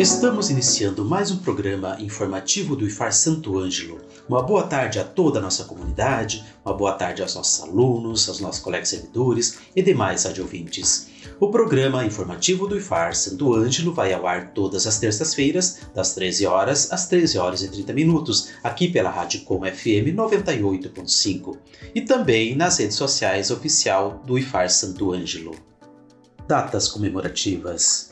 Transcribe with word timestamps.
Estamos 0.00 0.48
iniciando 0.48 1.04
mais 1.04 1.30
um 1.30 1.36
programa 1.36 1.94
informativo 2.00 2.74
do 2.74 2.86
IFAR 2.86 3.12
Santo 3.12 3.58
Ângelo. 3.58 4.00
Uma 4.26 4.42
boa 4.42 4.62
tarde 4.62 4.98
a 4.98 5.04
toda 5.04 5.38
a 5.38 5.42
nossa 5.42 5.64
comunidade, 5.64 6.42
uma 6.64 6.72
boa 6.72 6.94
tarde 6.94 7.20
aos 7.20 7.34
nossos 7.34 7.62
alunos, 7.62 8.26
aos 8.26 8.40
nossos 8.40 8.62
colegas 8.62 8.88
servidores 8.88 9.58
e 9.76 9.82
demais 9.82 10.24
radiovintes. 10.24 11.08
O 11.38 11.50
programa 11.50 12.02
informativo 12.02 12.66
do 12.66 12.78
IFAR 12.78 13.14
Santo 13.14 13.52
Ângelo 13.54 13.92
vai 13.92 14.14
ao 14.14 14.26
ar 14.26 14.54
todas 14.54 14.86
as 14.86 14.98
terças-feiras, 14.98 15.80
das 15.94 16.14
13 16.14 16.46
horas 16.46 16.90
às 16.90 17.06
13 17.06 17.36
horas 17.36 17.62
e 17.62 17.68
30 17.68 17.92
minutos, 17.92 18.52
aqui 18.64 18.88
pela 18.88 19.10
Rádio 19.10 19.42
Com 19.42 19.58
FM 19.58 20.16
98.5 20.16 21.58
e 21.94 22.00
também 22.00 22.56
nas 22.56 22.78
redes 22.78 22.96
sociais 22.96 23.50
oficial 23.50 24.22
do 24.24 24.38
IFAR 24.38 24.70
Santo 24.70 25.12
Ângelo. 25.12 25.54
Datas 26.48 26.88
comemorativas 26.88 28.09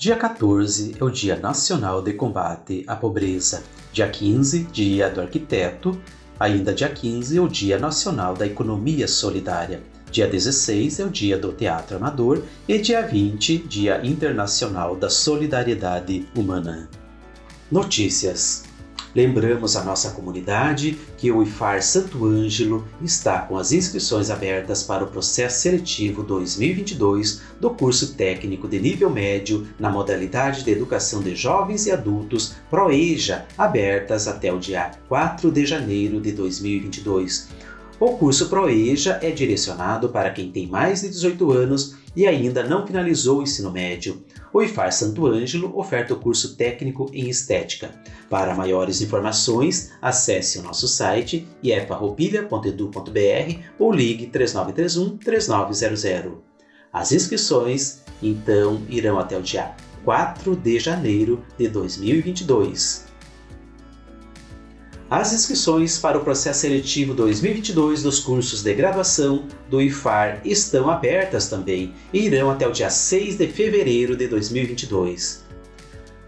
Dia 0.00 0.16
14 0.16 0.96
é 0.98 1.04
o 1.04 1.10
Dia 1.10 1.36
Nacional 1.36 2.00
de 2.00 2.14
Combate 2.14 2.84
à 2.86 2.96
Pobreza. 2.96 3.62
Dia 3.92 4.08
15, 4.08 4.60
Dia 4.72 5.10
do 5.10 5.20
Arquiteto. 5.20 6.00
Ainda 6.38 6.72
dia 6.72 6.88
15 6.88 7.36
é 7.36 7.38
o 7.38 7.46
Dia 7.46 7.78
Nacional 7.78 8.32
da 8.32 8.46
Economia 8.46 9.06
Solidária. 9.06 9.82
Dia 10.10 10.26
16 10.26 11.00
é 11.00 11.04
o 11.04 11.10
Dia 11.10 11.36
do 11.36 11.52
Teatro 11.52 11.98
Amador 11.98 12.42
e 12.66 12.78
dia 12.78 13.02
20, 13.02 13.58
Dia 13.68 14.00
Internacional 14.02 14.96
da 14.96 15.10
Solidariedade 15.10 16.26
Humana. 16.34 16.88
Notícias 17.70 18.69
Lembramos 19.14 19.74
a 19.74 19.82
nossa 19.82 20.12
comunidade 20.12 20.96
que 21.18 21.32
o 21.32 21.42
IFAR 21.42 21.82
Santo 21.82 22.24
Ângelo 22.24 22.86
está 23.02 23.40
com 23.40 23.56
as 23.56 23.72
inscrições 23.72 24.30
abertas 24.30 24.84
para 24.84 25.02
o 25.02 25.08
processo 25.08 25.62
seletivo 25.62 26.22
2022 26.22 27.42
do 27.58 27.70
curso 27.70 28.14
técnico 28.14 28.68
de 28.68 28.78
nível 28.78 29.10
médio 29.10 29.66
na 29.78 29.90
modalidade 29.90 30.62
de 30.62 30.70
educação 30.70 31.20
de 31.20 31.34
jovens 31.34 31.86
e 31.86 31.90
adultos 31.90 32.54
ProEja, 32.70 33.46
abertas 33.58 34.28
até 34.28 34.52
o 34.52 34.60
dia 34.60 34.92
4 35.08 35.50
de 35.50 35.66
janeiro 35.66 36.20
de 36.20 36.30
2022. 36.30 37.48
O 38.00 38.16
curso 38.16 38.48
ProEja 38.48 39.20
é 39.22 39.30
direcionado 39.30 40.08
para 40.08 40.30
quem 40.30 40.50
tem 40.50 40.66
mais 40.66 41.02
de 41.02 41.08
18 41.10 41.52
anos 41.52 41.96
e 42.16 42.26
ainda 42.26 42.64
não 42.64 42.86
finalizou 42.86 43.40
o 43.40 43.42
ensino 43.42 43.70
médio. 43.70 44.24
O 44.54 44.62
IFAR 44.62 44.90
Santo 44.90 45.26
Ângelo 45.26 45.78
oferta 45.78 46.14
o 46.14 46.18
curso 46.18 46.56
técnico 46.56 47.10
em 47.12 47.28
estética. 47.28 47.90
Para 48.30 48.54
maiores 48.54 49.02
informações, 49.02 49.90
acesse 50.00 50.58
o 50.58 50.62
nosso 50.62 50.88
site 50.88 51.46
iefarroupilha.edu.br 51.62 53.58
ou 53.78 53.92
ligue 53.92 54.28
3931 54.28 55.18
3900. 55.18 56.38
As 56.90 57.12
inscrições, 57.12 58.00
então, 58.22 58.80
irão 58.88 59.18
até 59.18 59.36
o 59.36 59.42
dia 59.42 59.74
4 60.06 60.56
de 60.56 60.80
janeiro 60.80 61.44
de 61.58 61.68
2022. 61.68 63.09
As 65.10 65.32
inscrições 65.32 65.98
para 65.98 66.16
o 66.16 66.20
processo 66.20 66.60
seletivo 66.60 67.12
2022 67.14 68.04
dos 68.04 68.20
cursos 68.20 68.62
de 68.62 68.72
graduação 68.72 69.44
do 69.68 69.82
IFAR 69.82 70.40
estão 70.44 70.88
abertas 70.88 71.48
também 71.48 71.92
e 72.12 72.26
irão 72.26 72.48
até 72.48 72.68
o 72.68 72.70
dia 72.70 72.88
6 72.88 73.36
de 73.36 73.48
fevereiro 73.48 74.16
de 74.16 74.28
2022. 74.28 75.44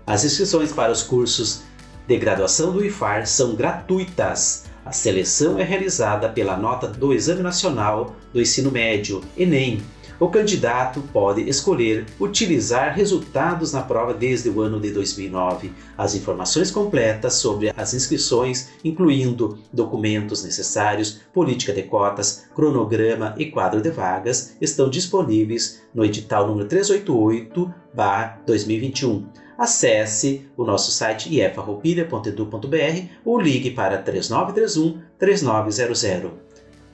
As 0.04 0.24
inscrições 0.24 0.72
para 0.72 0.90
os 0.90 1.00
cursos 1.00 1.62
de 2.08 2.16
graduação 2.16 2.72
do 2.72 2.84
IFAR 2.84 3.24
são 3.24 3.54
gratuitas. 3.54 4.64
A 4.84 4.90
seleção 4.90 5.60
é 5.60 5.62
realizada 5.62 6.28
pela 6.28 6.56
nota 6.56 6.88
do 6.88 7.14
Exame 7.14 7.40
Nacional 7.40 8.16
do 8.32 8.40
Ensino 8.40 8.72
Médio, 8.72 9.20
ENEM, 9.38 9.80
o 10.22 10.28
candidato 10.28 11.02
pode 11.12 11.48
escolher 11.48 12.06
utilizar 12.20 12.94
resultados 12.94 13.72
na 13.72 13.82
prova 13.82 14.14
desde 14.14 14.48
o 14.48 14.60
ano 14.60 14.78
de 14.78 14.92
2009. 14.92 15.72
As 15.98 16.14
informações 16.14 16.70
completas 16.70 17.34
sobre 17.34 17.72
as 17.76 17.92
inscrições, 17.92 18.68
incluindo 18.84 19.58
documentos 19.72 20.44
necessários, 20.44 21.20
política 21.34 21.72
de 21.72 21.82
cotas, 21.82 22.44
cronograma 22.54 23.34
e 23.36 23.46
quadro 23.46 23.82
de 23.82 23.90
vagas, 23.90 24.56
estão 24.60 24.88
disponíveis 24.88 25.82
no 25.92 26.04
edital 26.04 26.46
número 26.46 26.68
388/2021. 26.68 29.24
Acesse 29.58 30.48
o 30.56 30.64
nosso 30.64 30.92
site 30.92 31.34
iefarroupilha.edu.br 31.34 33.08
ou 33.24 33.40
ligue 33.40 33.72
para 33.72 33.98
3931 33.98 35.02
3900. 35.18 36.30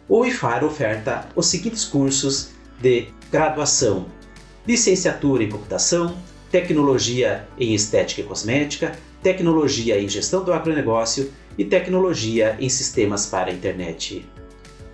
O 0.08 0.24
IFAR 0.24 0.64
oferta 0.64 1.28
os 1.36 1.44
seguintes 1.44 1.84
cursos 1.84 2.56
de 2.80 3.08
graduação, 3.30 4.06
licenciatura 4.66 5.42
em 5.42 5.48
computação, 5.48 6.16
tecnologia 6.50 7.46
em 7.58 7.74
estética 7.74 8.22
e 8.22 8.24
cosmética, 8.24 8.98
tecnologia 9.22 10.00
em 10.00 10.08
gestão 10.08 10.44
do 10.44 10.52
agronegócio 10.52 11.32
e 11.56 11.64
tecnologia 11.64 12.56
em 12.60 12.68
sistemas 12.68 13.26
para 13.26 13.50
a 13.50 13.52
internet. 13.52 14.26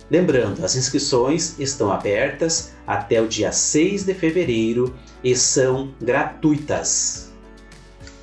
Lembrando, 0.09 0.63
as 0.63 0.75
inscrições 0.75 1.59
estão 1.59 1.91
abertas 1.91 2.73
até 2.85 3.21
o 3.21 3.27
dia 3.27 3.51
6 3.51 4.03
de 4.03 4.13
fevereiro 4.13 4.95
e 5.23 5.35
são 5.35 5.93
gratuitas. 5.99 7.24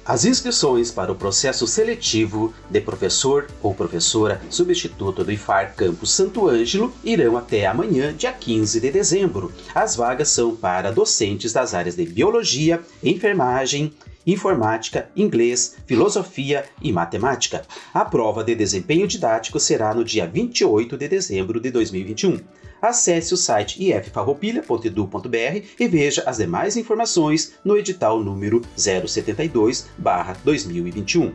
As 0.05 0.25
inscrições 0.25 0.91
para 0.91 1.13
o 1.13 1.15
processo 1.15 1.65
seletivo 1.65 2.53
de 2.69 2.81
professor 2.81 3.47
ou 3.63 3.73
professora 3.73 4.43
substituto 4.51 5.23
do 5.23 5.31
IFAR 5.31 5.77
Campus 5.77 6.11
Santo 6.11 6.49
Ângelo 6.49 6.93
irão 7.05 7.37
até 7.37 7.67
amanhã, 7.67 8.13
dia 8.13 8.33
15 8.33 8.81
de 8.81 8.91
dezembro. 8.91 9.53
As 9.73 9.95
vagas 9.95 10.29
são 10.29 10.57
para 10.57 10.91
docentes 10.91 11.53
das 11.53 11.73
áreas 11.73 11.95
de 11.95 12.05
biologia, 12.05 12.81
enfermagem, 13.01 13.95
informática, 14.27 15.09
inglês, 15.15 15.77
filosofia 15.87 16.65
e 16.81 16.93
matemática. 16.93 17.63
A 17.95 18.05
prova 18.05 18.43
de 18.43 18.57
desempenho 18.57 19.07
didático 19.07 19.61
será 19.61 19.95
no 19.95 20.05
dia 20.05 20.27
28 20.27 20.97
de 20.97 21.07
dezembro 21.07 21.61
de 21.61 21.71
2021. 21.71 22.41
Acesse 22.83 23.33
o 23.33 23.37
site 23.37 23.81
iffarroupilha.edu.br 23.81 25.65
e 25.79 25.87
veja 25.87 26.25
as 26.27 26.39
demais 26.39 26.77
informações 26.77 27.53
no 27.65 27.79
edital 27.79 28.21
número 28.21 28.61
072/2021. 28.77 31.33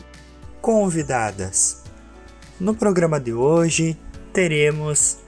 Convidadas. 0.59 1.83
No 2.59 2.75
programa 2.75 3.17
de 3.17 3.31
hoje 3.31 3.97
teremos 4.33 5.19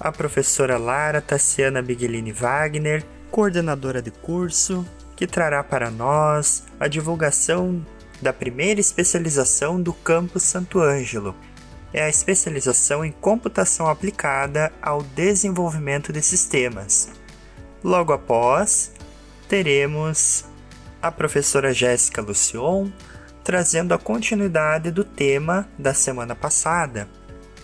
a 0.00 0.10
professora 0.10 0.78
Lara 0.78 1.20
Tassiana 1.20 1.82
Biglini 1.82 2.32
Wagner, 2.32 3.04
coordenadora 3.30 4.00
de 4.00 4.10
curso, 4.10 4.82
que 5.14 5.26
trará 5.26 5.62
para 5.62 5.90
nós 5.90 6.64
a 6.80 6.88
divulgação 6.88 7.84
da 8.22 8.32
primeira 8.32 8.80
especialização 8.80 9.82
do 9.82 9.92
campus 9.92 10.44
Santo 10.44 10.80
Ângelo. 10.80 11.36
É 11.96 12.02
a 12.02 12.10
especialização 12.10 13.02
em 13.02 13.10
computação 13.10 13.88
aplicada 13.88 14.70
ao 14.82 15.02
desenvolvimento 15.02 16.12
de 16.12 16.20
sistemas. 16.20 17.08
Logo 17.82 18.12
após, 18.12 18.92
teremos 19.48 20.44
a 21.00 21.10
professora 21.10 21.72
Jéssica 21.72 22.20
Lucion 22.20 22.90
trazendo 23.42 23.94
a 23.94 23.98
continuidade 23.98 24.90
do 24.90 25.04
tema 25.04 25.66
da 25.78 25.94
semana 25.94 26.34
passada, 26.34 27.08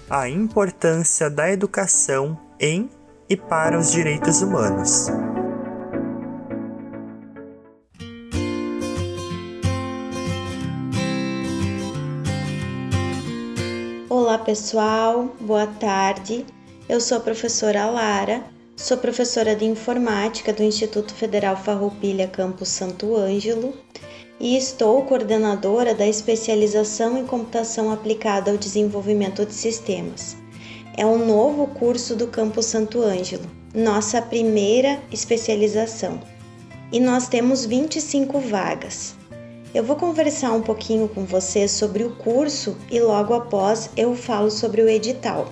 a 0.08 0.30
importância 0.30 1.28
da 1.28 1.50
educação 1.50 2.38
em 2.58 2.88
e 3.28 3.36
para 3.36 3.78
os 3.78 3.92
direitos 3.92 4.40
humanos. 4.40 5.10
Pessoal, 14.42 15.36
boa 15.40 15.66
tarde. 15.66 16.44
Eu 16.88 17.00
sou 17.00 17.18
a 17.18 17.20
professora 17.20 17.86
Lara, 17.86 18.42
sou 18.76 18.96
professora 18.96 19.54
de 19.54 19.64
informática 19.64 20.52
do 20.52 20.64
Instituto 20.64 21.14
Federal 21.14 21.56
Farroupilha 21.56 22.26
Campus 22.26 22.68
Santo 22.68 23.14
Ângelo 23.16 23.72
e 24.40 24.56
estou 24.56 25.02
coordenadora 25.02 25.94
da 25.94 26.06
especialização 26.06 27.16
em 27.16 27.24
computação 27.24 27.92
aplicada 27.92 28.50
ao 28.50 28.56
desenvolvimento 28.56 29.46
de 29.46 29.54
sistemas. 29.54 30.36
É 30.96 31.06
um 31.06 31.24
novo 31.24 31.68
curso 31.68 32.16
do 32.16 32.26
Campus 32.26 32.66
Santo 32.66 33.00
Ângelo. 33.00 33.48
nossa 33.72 34.20
primeira 34.20 34.98
especialização. 35.10 36.20
E 36.90 36.98
nós 37.00 37.28
temos 37.28 37.64
25 37.64 38.38
vagas. 38.40 39.14
Eu 39.74 39.82
vou 39.82 39.96
conversar 39.96 40.52
um 40.52 40.60
pouquinho 40.60 41.08
com 41.08 41.24
você 41.24 41.66
sobre 41.66 42.04
o 42.04 42.14
curso 42.16 42.76
e 42.90 43.00
logo 43.00 43.32
após 43.32 43.88
eu 43.96 44.14
falo 44.14 44.50
sobre 44.50 44.82
o 44.82 44.88
edital. 44.88 45.50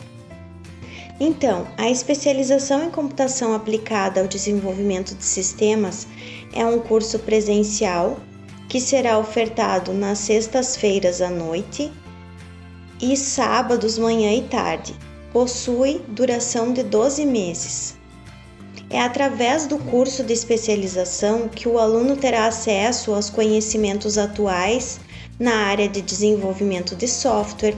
Então, 1.18 1.66
a 1.78 1.88
especialização 1.88 2.84
em 2.84 2.90
computação 2.90 3.54
aplicada 3.54 4.20
ao 4.20 4.26
desenvolvimento 4.26 5.14
de 5.14 5.24
sistemas 5.24 6.06
é 6.52 6.64
um 6.66 6.80
curso 6.80 7.18
presencial 7.20 8.18
que 8.68 8.78
será 8.78 9.18
ofertado 9.18 9.92
nas 9.94 10.18
sextas-feiras 10.18 11.22
à 11.22 11.30
noite 11.30 11.90
e 13.00 13.16
sábados, 13.16 13.98
manhã 13.98 14.34
e 14.34 14.42
tarde. 14.42 14.94
Possui 15.32 16.02
duração 16.08 16.74
de 16.74 16.82
12 16.82 17.24
meses. 17.24 17.99
É 18.92 19.00
através 19.00 19.66
do 19.66 19.78
curso 19.78 20.24
de 20.24 20.32
especialização 20.32 21.46
que 21.46 21.68
o 21.68 21.78
aluno 21.78 22.16
terá 22.16 22.46
acesso 22.46 23.14
aos 23.14 23.30
conhecimentos 23.30 24.18
atuais 24.18 24.98
na 25.38 25.54
área 25.66 25.88
de 25.88 26.02
desenvolvimento 26.02 26.96
de 26.96 27.06
software, 27.06 27.76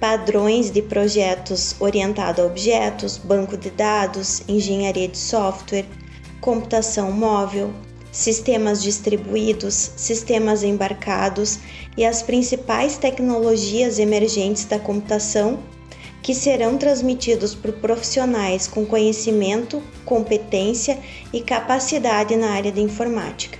padrões 0.00 0.68
de 0.72 0.82
projetos 0.82 1.76
orientado 1.78 2.42
a 2.42 2.44
objetos, 2.44 3.16
banco 3.16 3.56
de 3.56 3.70
dados, 3.70 4.42
engenharia 4.48 5.06
de 5.06 5.16
software, 5.16 5.86
computação 6.40 7.12
móvel, 7.12 7.72
sistemas 8.10 8.82
distribuídos, 8.82 9.92
sistemas 9.96 10.64
embarcados 10.64 11.60
e 11.96 12.04
as 12.04 12.20
principais 12.20 12.98
tecnologias 12.98 14.00
emergentes 14.00 14.64
da 14.64 14.78
computação 14.78 15.60
que 16.28 16.34
serão 16.34 16.76
transmitidos 16.76 17.54
por 17.54 17.72
profissionais 17.72 18.68
com 18.68 18.84
conhecimento, 18.84 19.82
competência 20.04 20.98
e 21.32 21.40
capacidade 21.40 22.36
na 22.36 22.50
área 22.50 22.70
de 22.70 22.82
informática. 22.82 23.58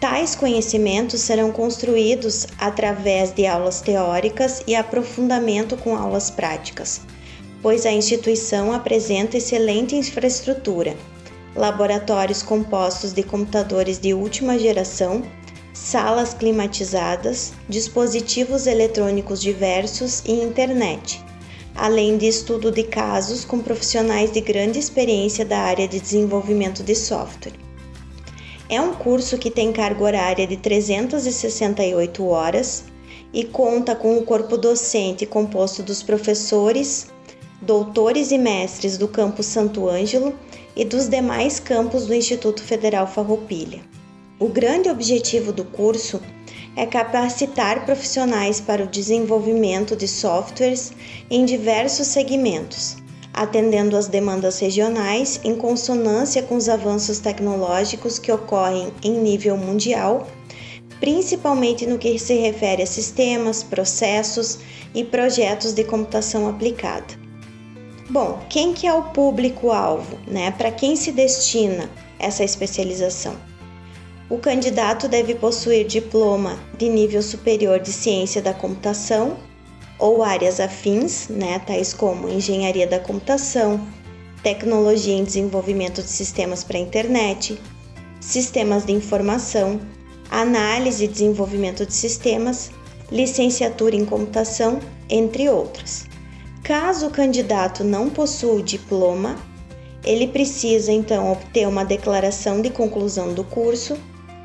Tais 0.00 0.34
conhecimentos 0.34 1.20
serão 1.20 1.52
construídos 1.52 2.46
através 2.56 3.32
de 3.32 3.46
aulas 3.46 3.82
teóricas 3.82 4.62
e 4.66 4.74
aprofundamento 4.74 5.76
com 5.76 5.94
aulas 5.94 6.30
práticas, 6.30 7.02
pois 7.60 7.84
a 7.84 7.92
instituição 7.92 8.72
apresenta 8.72 9.36
excelente 9.36 9.94
infraestrutura, 9.94 10.96
laboratórios 11.54 12.42
compostos 12.42 13.12
de 13.12 13.22
computadores 13.22 13.98
de 13.98 14.14
última 14.14 14.58
geração, 14.58 15.22
salas 15.74 16.32
climatizadas, 16.32 17.52
dispositivos 17.68 18.66
eletrônicos 18.66 19.38
diversos 19.38 20.22
e 20.24 20.32
internet, 20.32 21.27
além 21.78 22.18
de 22.18 22.26
estudo 22.26 22.72
de 22.72 22.82
casos 22.82 23.44
com 23.44 23.60
profissionais 23.60 24.32
de 24.32 24.40
grande 24.40 24.78
experiência 24.78 25.44
da 25.44 25.58
área 25.58 25.86
de 25.86 26.00
desenvolvimento 26.00 26.82
de 26.82 26.94
software. 26.94 27.52
É 28.68 28.80
um 28.80 28.92
curso 28.92 29.38
que 29.38 29.50
tem 29.50 29.72
carga 29.72 30.02
horária 30.02 30.46
de 30.46 30.56
368 30.56 32.26
horas 32.26 32.84
e 33.32 33.44
conta 33.44 33.94
com 33.94 34.18
o 34.18 34.24
corpo 34.24 34.58
docente 34.58 35.24
composto 35.24 35.82
dos 35.82 36.02
professores, 36.02 37.06
doutores 37.62 38.32
e 38.32 38.38
mestres 38.38 38.98
do 38.98 39.06
campus 39.06 39.46
Santo 39.46 39.88
Ângelo 39.88 40.34
e 40.74 40.84
dos 40.84 41.08
demais 41.08 41.60
campos 41.60 42.06
do 42.06 42.14
Instituto 42.14 42.62
Federal 42.62 43.06
Farroupilha. 43.06 43.80
O 44.38 44.48
grande 44.48 44.88
objetivo 44.88 45.52
do 45.52 45.64
curso 45.64 46.20
é 46.34 46.37
capacitar 46.86 47.84
profissionais 47.84 48.60
para 48.60 48.84
o 48.84 48.86
desenvolvimento 48.86 49.96
de 49.96 50.06
softwares 50.06 50.92
em 51.30 51.44
diversos 51.44 52.06
segmentos, 52.06 52.96
atendendo 53.32 53.96
às 53.96 54.06
demandas 54.06 54.58
regionais 54.58 55.40
em 55.44 55.56
consonância 55.56 56.42
com 56.42 56.56
os 56.56 56.68
avanços 56.68 57.18
tecnológicos 57.18 58.18
que 58.18 58.30
ocorrem 58.30 58.92
em 59.02 59.12
nível 59.20 59.56
mundial, 59.56 60.26
principalmente 61.00 61.86
no 61.86 61.98
que 61.98 62.18
se 62.18 62.34
refere 62.34 62.82
a 62.82 62.86
sistemas, 62.86 63.62
processos 63.62 64.58
e 64.94 65.04
projetos 65.04 65.72
de 65.72 65.84
computação 65.84 66.48
aplicada. 66.48 67.06
Bom, 68.10 68.40
quem 68.48 68.72
que 68.72 68.86
é 68.86 68.94
o 68.94 69.02
público-alvo, 69.02 70.18
né? 70.26 70.50
Para 70.52 70.70
quem 70.70 70.96
se 70.96 71.12
destina 71.12 71.90
essa 72.18 72.42
especialização? 72.42 73.47
O 74.30 74.36
candidato 74.36 75.08
deve 75.08 75.34
possuir 75.34 75.86
diploma 75.86 76.58
de 76.76 76.86
nível 76.86 77.22
superior 77.22 77.80
de 77.80 77.90
ciência 77.90 78.42
da 78.42 78.52
computação 78.52 79.38
ou 79.98 80.22
áreas 80.22 80.60
afins, 80.60 81.28
né, 81.28 81.58
tais 81.60 81.94
como 81.94 82.28
engenharia 82.28 82.86
da 82.86 83.00
computação, 83.00 83.80
tecnologia 84.42 85.14
em 85.14 85.24
desenvolvimento 85.24 86.02
de 86.02 86.10
sistemas 86.10 86.62
para 86.62 86.76
a 86.76 86.80
internet, 86.80 87.58
sistemas 88.20 88.84
de 88.84 88.92
informação, 88.92 89.80
análise 90.30 91.06
e 91.06 91.08
desenvolvimento 91.08 91.86
de 91.86 91.94
sistemas, 91.94 92.70
licenciatura 93.10 93.96
em 93.96 94.04
computação, 94.04 94.78
entre 95.08 95.48
outras. 95.48 96.04
Caso 96.62 97.06
o 97.06 97.10
candidato 97.10 97.82
não 97.82 98.10
possua 98.10 98.62
diploma, 98.62 99.36
ele 100.04 100.28
precisa 100.28 100.92
então 100.92 101.32
obter 101.32 101.66
uma 101.66 101.82
declaração 101.82 102.60
de 102.60 102.68
conclusão 102.68 103.32
do 103.32 103.42
curso 103.42 103.96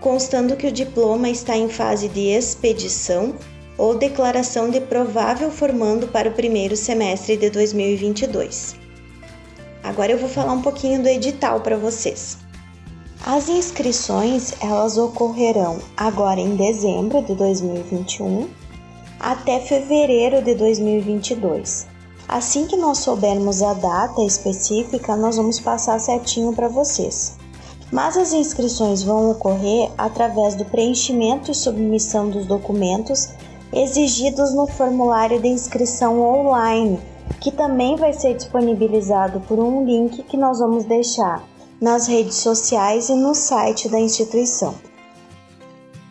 constando 0.03 0.57
que 0.57 0.67
o 0.67 0.71
diploma 0.71 1.29
está 1.29 1.55
em 1.55 1.69
fase 1.69 2.09
de 2.09 2.27
expedição 2.27 3.33
ou 3.77 3.95
declaração 3.95 4.69
de 4.69 4.81
provável 4.81 5.49
formando 5.49 6.09
para 6.09 6.27
o 6.27 6.33
primeiro 6.33 6.75
semestre 6.75 7.37
de 7.37 7.49
2022. 7.49 8.75
Agora 9.81 10.11
eu 10.11 10.17
vou 10.17 10.27
falar 10.27 10.51
um 10.51 10.61
pouquinho 10.61 11.01
do 11.01 11.07
edital 11.07 11.61
para 11.61 11.77
vocês. 11.77 12.37
As 13.25 13.47
inscrições 13.47 14.53
elas 14.61 14.97
ocorrerão 14.97 15.79
agora 15.95 16.41
em 16.41 16.57
dezembro 16.57 17.23
de 17.23 17.33
2021 17.33 18.49
até 19.21 19.61
fevereiro 19.61 20.41
de 20.41 20.53
2022. 20.53 21.87
Assim 22.27 22.67
que 22.67 22.75
nós 22.75 22.97
soubermos 22.97 23.61
a 23.61 23.73
data 23.73 24.21
específica, 24.21 25.15
nós 25.15 25.37
vamos 25.37 25.61
passar 25.61 25.97
certinho 25.97 26.51
para 26.51 26.67
vocês 26.67 27.41
mas 27.93 28.17
as 28.17 28.33
inscrições 28.33 29.03
vão 29.03 29.29
ocorrer 29.29 29.91
através 29.95 30.55
do 30.55 30.65
preenchimento 30.65 31.51
e 31.51 31.53
submissão 31.53 32.27
dos 32.27 32.47
documentos 32.47 33.29
exigidos 33.71 34.51
no 34.51 34.65
formulário 34.65 35.39
de 35.39 35.47
inscrição 35.47 36.19
online, 36.19 36.99
que 37.39 37.51
também 37.51 37.95
vai 37.95 38.11
ser 38.11 38.33
disponibilizado 38.33 39.41
por 39.41 39.59
um 39.59 39.85
link 39.85 40.23
que 40.23 40.35
nós 40.35 40.57
vamos 40.57 40.85
deixar 40.85 41.43
nas 41.79 42.07
redes 42.07 42.37
sociais 42.37 43.09
e 43.09 43.13
no 43.13 43.35
site 43.35 43.87
da 43.87 43.99
instituição. 43.99 44.73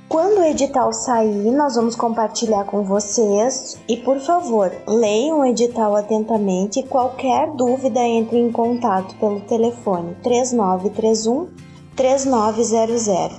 Quando 0.08 0.38
o 0.38 0.44
edital 0.44 0.92
sair, 0.92 1.50
nós 1.50 1.74
vamos 1.74 1.96
compartilhar 1.96 2.64
com 2.64 2.84
vocês 2.84 3.76
e, 3.88 3.96
por 3.96 4.20
favor, 4.20 4.70
leiam 4.86 5.40
o 5.40 5.44
edital 5.44 5.96
atentamente 5.96 6.78
e 6.78 6.82
qualquer 6.84 7.50
dúvida 7.52 8.00
entre 8.00 8.38
em 8.38 8.52
contato 8.52 9.16
pelo 9.16 9.40
telefone 9.40 10.14
3931 10.22 11.61
3900. 11.96 13.36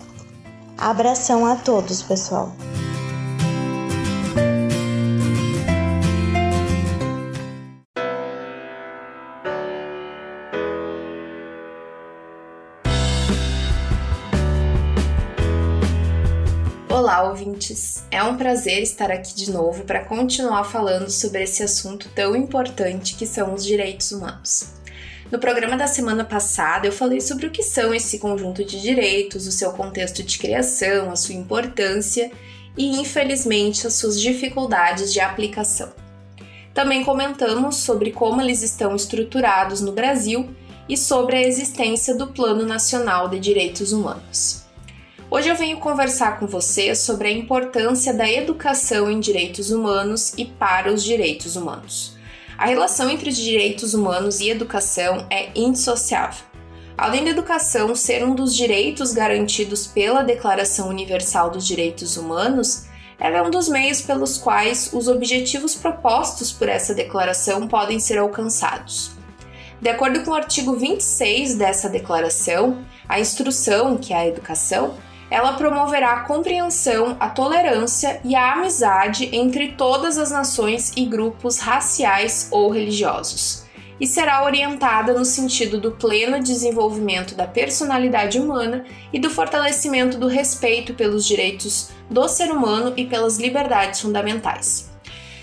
Abração 0.78 1.46
a 1.46 1.56
todos, 1.56 2.04
pessoal! 2.04 2.52
Olá, 16.90 17.24
ouvintes! 17.28 18.04
É 18.12 18.24
um 18.24 18.38
prazer 18.38 18.84
estar 18.84 19.10
aqui 19.10 19.34
de 19.34 19.52
novo 19.52 19.84
para 19.84 20.06
continuar 20.06 20.64
falando 20.64 21.10
sobre 21.10 21.44
esse 21.44 21.64
assunto 21.64 22.08
tão 22.14 22.36
importante 22.36 23.16
que 23.16 23.26
são 23.26 23.54
os 23.54 23.66
direitos 23.66 24.12
humanos. 24.12 24.83
No 25.34 25.40
programa 25.40 25.76
da 25.76 25.88
semana 25.88 26.24
passada, 26.24 26.86
eu 26.86 26.92
falei 26.92 27.20
sobre 27.20 27.48
o 27.48 27.50
que 27.50 27.64
são 27.64 27.92
esse 27.92 28.20
conjunto 28.20 28.64
de 28.64 28.80
direitos, 28.80 29.48
o 29.48 29.52
seu 29.52 29.72
contexto 29.72 30.22
de 30.22 30.38
criação, 30.38 31.10
a 31.10 31.16
sua 31.16 31.34
importância 31.34 32.32
e, 32.78 33.02
infelizmente, 33.02 33.88
as 33.88 33.96
suas 33.96 34.22
dificuldades 34.22 35.12
de 35.12 35.20
aplicação. 35.20 35.92
Também 36.72 37.04
comentamos 37.04 37.78
sobre 37.78 38.12
como 38.12 38.44
eles 38.44 38.62
estão 38.62 38.96
estruturados 38.96 39.82
no 39.82 39.92
Brasil 39.92 40.52
e 40.88 40.96
sobre 40.96 41.38
a 41.38 41.42
existência 41.42 42.14
do 42.14 42.28
Plano 42.28 42.64
Nacional 42.64 43.28
de 43.28 43.40
Direitos 43.40 43.92
Humanos. 43.92 44.62
Hoje 45.32 45.50
eu 45.50 45.56
venho 45.56 45.80
conversar 45.80 46.40
com 46.40 46.46
você 46.46 46.94
sobre 46.94 47.30
a 47.30 47.32
importância 47.32 48.14
da 48.14 48.32
educação 48.32 49.10
em 49.10 49.20
direitos 49.20 49.72
humanos 49.72 50.32
e 50.38 50.46
para 50.46 50.94
os 50.94 51.04
direitos 51.04 51.56
humanos. 51.56 52.22
A 52.58 52.66
relação 52.66 53.10
entre 53.10 53.32
direitos 53.32 53.94
humanos 53.94 54.40
e 54.40 54.50
educação 54.50 55.26
é 55.30 55.50
indissociável. 55.56 56.46
Além 56.96 57.24
da 57.24 57.32
educação 57.32 57.96
ser 57.96 58.24
um 58.24 58.36
dos 58.36 58.56
direitos 58.56 59.12
garantidos 59.14 59.88
pela 59.88 60.24
Declaração 60.24 60.90
Universal 60.90 61.50
dos 61.50 61.66
Direitos 61.66 62.18
Humanos, 62.18 62.86
ela 63.20 63.38
é 63.38 63.42
um 63.42 63.50
dos 63.50 63.68
meios 63.68 64.02
pelos 64.02 64.38
quais 64.38 64.92
os 64.94 65.08
objetivos 65.08 65.74
propostos 65.74 66.52
por 66.52 66.70
essa 66.70 66.94
declaração 66.94 67.68
podem 67.68 68.00
ser 68.00 68.20
alcançados. 68.20 69.12
De 69.82 69.90
acordo 69.90 70.24
com 70.24 70.32
o 70.32 70.36
artigo 70.36 70.76
26 70.76 71.56
dessa 71.56 71.90
declaração, 71.90 72.86
a 73.10 73.20
instrução, 73.20 73.98
que 73.98 74.14
é 74.14 74.18
a 74.18 74.28
educação, 74.28 74.96
ela 75.34 75.54
promoverá 75.54 76.14
a 76.14 76.20
compreensão, 76.20 77.18
a 77.20 77.28
tolerância 77.28 78.22
e 78.24 78.36
a 78.36 78.54
amizade 78.54 79.36
entre 79.36 79.72
todas 79.72 80.20
as 80.20 80.30
nações 80.30 80.94
e 80.96 81.08
grupos 81.08 81.58
raciais 81.58 82.50
ou 82.52 82.70
religiosos, 82.70 83.64
e 84.00 84.06
será 84.06 84.46
orientada 84.46 85.12
no 85.12 85.26
sentido 85.26 85.82
do 85.82 85.90
pleno 85.90 86.40
desenvolvimento 86.40 87.34
da 87.34 87.48
personalidade 87.48 88.40
humana 88.40 88.86
e 89.12 89.18
do 89.18 89.28
fortalecimento 89.28 90.20
do 90.20 90.28
respeito 90.28 90.94
pelos 90.94 91.26
direitos 91.26 91.90
do 92.08 92.28
ser 92.28 92.52
humano 92.52 92.94
e 92.96 93.04
pelas 93.04 93.40
liberdades 93.40 94.02
fundamentais. 94.02 94.92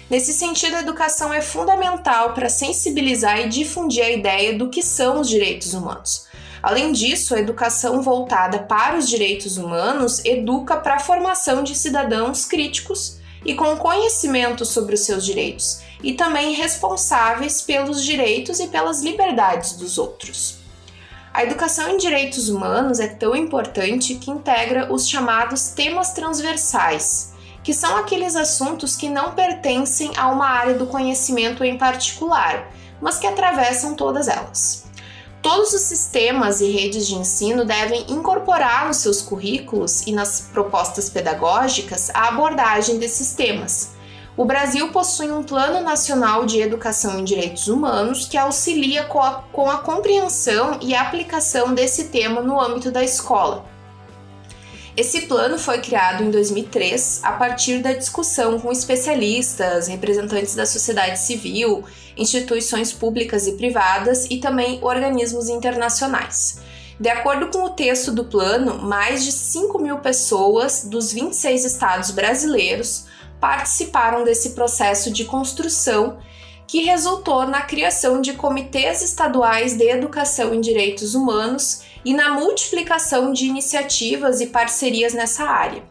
Nesse 0.08 0.32
sentido, 0.32 0.76
a 0.76 0.82
educação 0.82 1.34
é 1.34 1.40
fundamental 1.40 2.32
para 2.32 2.48
sensibilizar 2.48 3.40
e 3.40 3.48
difundir 3.48 4.04
a 4.04 4.10
ideia 4.10 4.56
do 4.56 4.70
que 4.70 4.84
são 4.84 5.20
os 5.20 5.28
direitos 5.28 5.74
humanos 5.74 6.29
Além 6.62 6.92
disso, 6.92 7.34
a 7.34 7.38
educação 7.38 8.02
voltada 8.02 8.58
para 8.58 8.96
os 8.96 9.08
direitos 9.08 9.56
humanos 9.56 10.22
educa 10.24 10.76
para 10.76 10.96
a 10.96 11.00
formação 11.00 11.62
de 11.62 11.74
cidadãos 11.74 12.44
críticos 12.44 13.18
e 13.44 13.54
com 13.54 13.76
conhecimento 13.76 14.66
sobre 14.66 14.94
os 14.94 15.00
seus 15.00 15.24
direitos, 15.24 15.80
e 16.02 16.12
também 16.12 16.52
responsáveis 16.52 17.62
pelos 17.62 18.04
direitos 18.04 18.60
e 18.60 18.66
pelas 18.68 19.00
liberdades 19.02 19.72
dos 19.72 19.96
outros. 19.96 20.58
A 21.32 21.44
educação 21.44 21.88
em 21.88 21.96
direitos 21.96 22.48
humanos 22.48 22.98
é 22.98 23.06
tão 23.06 23.36
importante 23.36 24.16
que 24.16 24.30
integra 24.30 24.92
os 24.92 25.08
chamados 25.08 25.68
temas 25.68 26.12
transversais, 26.12 27.32
que 27.62 27.72
são 27.72 27.96
aqueles 27.96 28.36
assuntos 28.36 28.96
que 28.96 29.08
não 29.08 29.32
pertencem 29.32 30.10
a 30.16 30.28
uma 30.28 30.48
área 30.48 30.74
do 30.74 30.86
conhecimento 30.86 31.62
em 31.62 31.78
particular, 31.78 32.70
mas 33.00 33.18
que 33.18 33.26
atravessam 33.26 33.94
todas 33.94 34.28
elas. 34.28 34.89
Todos 35.42 35.72
os 35.72 35.80
sistemas 35.80 36.60
e 36.60 36.70
redes 36.70 37.06
de 37.06 37.14
ensino 37.14 37.64
devem 37.64 38.04
incorporar 38.10 38.86
nos 38.86 38.98
seus 38.98 39.22
currículos 39.22 40.02
e 40.06 40.12
nas 40.12 40.42
propostas 40.52 41.08
pedagógicas 41.08 42.10
a 42.12 42.28
abordagem 42.28 42.98
desses 42.98 43.32
temas. 43.32 43.92
O 44.36 44.44
Brasil 44.44 44.92
possui 44.92 45.30
um 45.32 45.42
Plano 45.42 45.80
Nacional 45.80 46.44
de 46.44 46.60
Educação 46.60 47.18
em 47.18 47.24
Direitos 47.24 47.68
Humanos 47.68 48.26
que 48.26 48.36
auxilia 48.36 49.04
com 49.04 49.20
a, 49.20 49.42
com 49.50 49.70
a 49.70 49.78
compreensão 49.78 50.78
e 50.82 50.94
aplicação 50.94 51.74
desse 51.74 52.08
tema 52.08 52.42
no 52.42 52.60
âmbito 52.60 52.90
da 52.90 53.02
escola. 53.02 53.64
Esse 54.96 55.22
plano 55.22 55.58
foi 55.58 55.80
criado 55.80 56.24
em 56.24 56.30
2003 56.30 57.20
a 57.22 57.32
partir 57.32 57.78
da 57.78 57.92
discussão 57.92 58.58
com 58.58 58.72
especialistas, 58.72 59.86
representantes 59.86 60.54
da 60.54 60.66
sociedade 60.66 61.18
civil, 61.18 61.84
instituições 62.16 62.92
públicas 62.92 63.46
e 63.46 63.52
privadas 63.52 64.26
e 64.28 64.38
também 64.38 64.78
organismos 64.82 65.48
internacionais. 65.48 66.60
De 66.98 67.08
acordo 67.08 67.48
com 67.48 67.64
o 67.64 67.70
texto 67.70 68.12
do 68.12 68.24
plano, 68.24 68.82
mais 68.82 69.24
de 69.24 69.32
5 69.32 69.78
mil 69.78 69.98
pessoas 69.98 70.84
dos 70.84 71.12
26 71.12 71.64
estados 71.64 72.10
brasileiros 72.10 73.06
participaram 73.40 74.22
desse 74.22 74.50
processo 74.50 75.10
de 75.10 75.24
construção 75.24 76.18
que 76.66 76.82
resultou 76.82 77.46
na 77.46 77.62
criação 77.62 78.20
de 78.20 78.34
comitês 78.34 79.02
estaduais 79.02 79.76
de 79.76 79.88
educação 79.88 80.54
em 80.54 80.60
direitos 80.60 81.14
humanos 81.14 81.82
e 82.04 82.14
na 82.14 82.30
multiplicação 82.30 83.32
de 83.32 83.46
iniciativas 83.46 84.40
e 84.40 84.46
parcerias 84.46 85.12
nessa 85.12 85.44
área. 85.44 85.82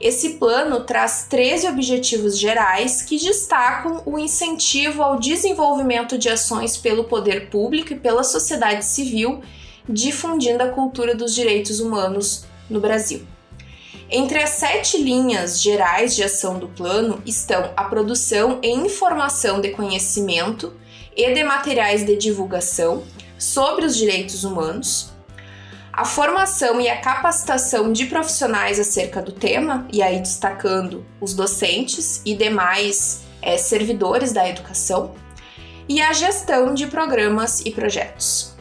Esse 0.00 0.34
plano 0.34 0.84
traz 0.84 1.26
13 1.28 1.68
objetivos 1.68 2.38
gerais 2.38 3.00
que 3.00 3.18
destacam 3.18 4.02
o 4.04 4.18
incentivo 4.18 5.02
ao 5.02 5.18
desenvolvimento 5.18 6.18
de 6.18 6.28
ações 6.28 6.76
pelo 6.76 7.04
poder 7.04 7.48
público 7.48 7.92
e 7.92 7.98
pela 7.98 8.22
sociedade 8.22 8.84
civil, 8.84 9.40
difundindo 9.88 10.62
a 10.62 10.68
cultura 10.68 11.14
dos 11.14 11.34
direitos 11.34 11.80
humanos 11.80 12.44
no 12.68 12.78
Brasil. 12.78 13.26
Entre 14.10 14.40
as 14.40 14.50
sete 14.50 14.98
linhas 14.98 15.60
gerais 15.60 16.14
de 16.14 16.22
ação 16.22 16.58
do 16.58 16.68
plano 16.68 17.20
estão 17.26 17.72
a 17.76 17.84
produção 17.84 18.60
e 18.62 18.70
informação 18.70 19.60
de 19.60 19.70
conhecimento 19.70 20.72
e 21.16 21.32
de 21.32 21.42
materiais 21.42 22.04
de 22.04 22.16
divulgação 22.16 23.02
sobre 23.38 23.84
os 23.84 23.96
direitos 23.96 24.44
humanos, 24.44 25.10
a 25.96 26.04
formação 26.04 26.78
e 26.78 26.90
a 26.90 27.00
capacitação 27.00 27.90
de 27.90 28.04
profissionais 28.04 28.78
acerca 28.78 29.22
do 29.22 29.32
tema, 29.32 29.88
e 29.90 30.02
aí 30.02 30.20
destacando 30.20 31.06
os 31.18 31.32
docentes 31.32 32.20
e 32.22 32.34
demais 32.34 33.22
é, 33.40 33.56
servidores 33.56 34.30
da 34.30 34.46
educação, 34.46 35.14
e 35.88 36.02
a 36.02 36.12
gestão 36.12 36.74
de 36.74 36.86
programas 36.86 37.60
e 37.60 37.70
projetos. 37.70 38.54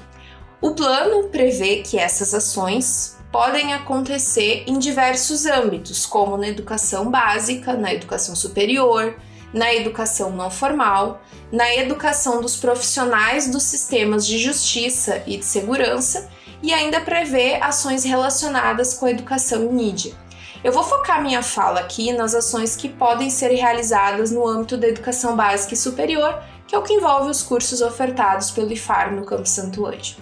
O 0.61 0.71
plano 0.71 1.27
prevê 1.27 1.81
que 1.81 1.99
essas 1.99 2.33
ações 2.33 3.17
podem 3.33 3.73
acontecer 3.73 4.63
em 4.65 4.79
diversos 4.79 5.45
âmbitos, 5.45 6.05
como 6.05 6.37
na 6.37 6.47
educação 6.47 7.11
básica, 7.11 7.73
na 7.73 7.93
educação 7.93 8.33
superior, 8.33 9.13
na 9.53 9.73
educação 9.73 10.31
não 10.31 10.49
formal, 10.49 11.21
na 11.51 11.75
educação 11.75 12.41
dos 12.41 12.55
profissionais 12.55 13.51
dos 13.51 13.63
sistemas 13.63 14.25
de 14.25 14.37
justiça 14.37 15.21
e 15.27 15.35
de 15.35 15.43
segurança 15.43 16.29
e 16.65 16.73
ainda 16.73 16.99
prevê 16.99 17.59
ações 17.61 18.03
relacionadas 18.03 18.95
com 18.95 19.07
educação 19.07 19.63
e 19.65 19.69
mídia. 19.71 20.15
Eu 20.63 20.71
vou 20.71 20.81
focar 20.81 21.21
minha 21.21 21.43
fala 21.43 21.79
aqui 21.79 22.11
nas 22.11 22.33
ações 22.33 22.75
que 22.75 22.89
podem 22.89 23.29
ser 23.29 23.49
realizadas 23.49 24.31
no 24.31 24.47
âmbito 24.47 24.75
da 24.75 24.87
educação 24.87 25.35
básica 25.35 25.75
e 25.75 25.77
superior, 25.77 26.41
que 26.67 26.73
é 26.73 26.79
o 26.79 26.81
que 26.81 26.93
envolve 26.93 27.29
os 27.29 27.43
cursos 27.43 27.81
ofertados 27.81 28.49
pelo 28.49 28.73
IFAR 28.73 29.13
no 29.13 29.23
Campo 29.23 29.45
Santo 29.45 29.85
Anjo. 29.85 30.15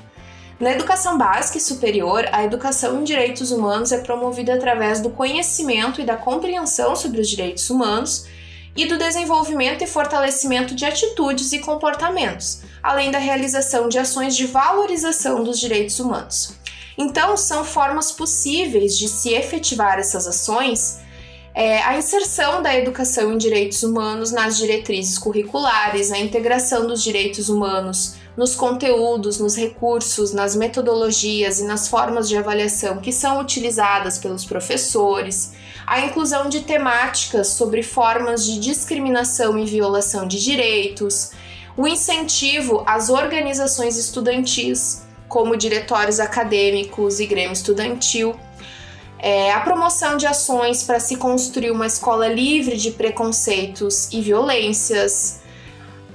Na 0.59 0.71
educação 0.71 1.17
básica 1.17 1.59
e 1.59 1.61
superior, 1.61 2.27
a 2.33 2.43
educação 2.43 2.99
em 2.99 3.05
direitos 3.05 3.49
humanos 3.49 3.93
é 3.93 3.99
promovida 3.99 4.53
através 4.53 4.99
do 4.99 5.11
conhecimento 5.11 6.01
e 6.01 6.05
da 6.05 6.17
compreensão 6.17 6.93
sobre 6.93 7.21
os 7.21 7.29
direitos 7.29 7.69
humanos 7.69 8.27
e 8.75 8.85
do 8.85 8.97
desenvolvimento 8.97 9.83
e 9.83 9.87
fortalecimento 9.87 10.73
de 10.75 10.85
atitudes 10.85 11.51
e 11.51 11.59
comportamentos, 11.59 12.61
além 12.81 13.11
da 13.11 13.19
realização 13.19 13.87
de 13.87 13.99
ações 13.99 14.35
de 14.35 14.47
valorização 14.47 15.43
dos 15.43 15.59
direitos 15.59 15.99
humanos. 15.99 16.55
Então, 16.97 17.35
são 17.37 17.63
formas 17.63 18.11
possíveis 18.11 18.97
de 18.97 19.07
se 19.07 19.33
efetivar 19.33 19.99
essas 19.99 20.27
ações 20.27 21.01
é, 21.55 21.83
a 21.83 21.97
inserção 21.97 22.63
da 22.63 22.75
educação 22.75 23.33
em 23.33 23.37
direitos 23.37 23.83
humanos 23.83 24.31
nas 24.31 24.57
diretrizes 24.57 25.19
curriculares, 25.19 26.11
a 26.11 26.17
integração 26.17 26.87
dos 26.87 27.03
direitos 27.03 27.47
humanos 27.47 28.15
nos 28.35 28.55
conteúdos, 28.55 29.39
nos 29.39 29.55
recursos, 29.55 30.33
nas 30.33 30.55
metodologias 30.55 31.59
e 31.59 31.65
nas 31.65 31.87
formas 31.87 32.27
de 32.27 32.37
avaliação 32.37 32.97
que 32.97 33.11
são 33.11 33.39
utilizadas 33.39 34.17
pelos 34.17 34.43
professores, 34.43 35.53
a 35.85 35.99
inclusão 36.01 36.49
de 36.49 36.61
temáticas 36.61 37.49
sobre 37.49 37.83
formas 37.83 38.45
de 38.45 38.59
discriminação 38.59 39.59
e 39.59 39.65
violação 39.65 40.27
de 40.27 40.43
direitos, 40.43 41.31
o 41.77 41.87
incentivo 41.87 42.83
às 42.85 43.09
organizações 43.09 43.97
estudantis, 43.97 45.03
como 45.27 45.57
diretórios 45.57 46.19
acadêmicos 46.19 47.19
e 47.19 47.25
grêmio 47.25 47.53
estudantil, 47.53 48.35
é, 49.19 49.51
a 49.53 49.61
promoção 49.61 50.17
de 50.17 50.27
ações 50.27 50.83
para 50.83 50.99
se 50.99 51.15
construir 51.15 51.71
uma 51.71 51.87
escola 51.87 52.27
livre 52.27 52.75
de 52.75 52.91
preconceitos 52.91 54.11
e 54.11 54.21
violências, 54.21 55.41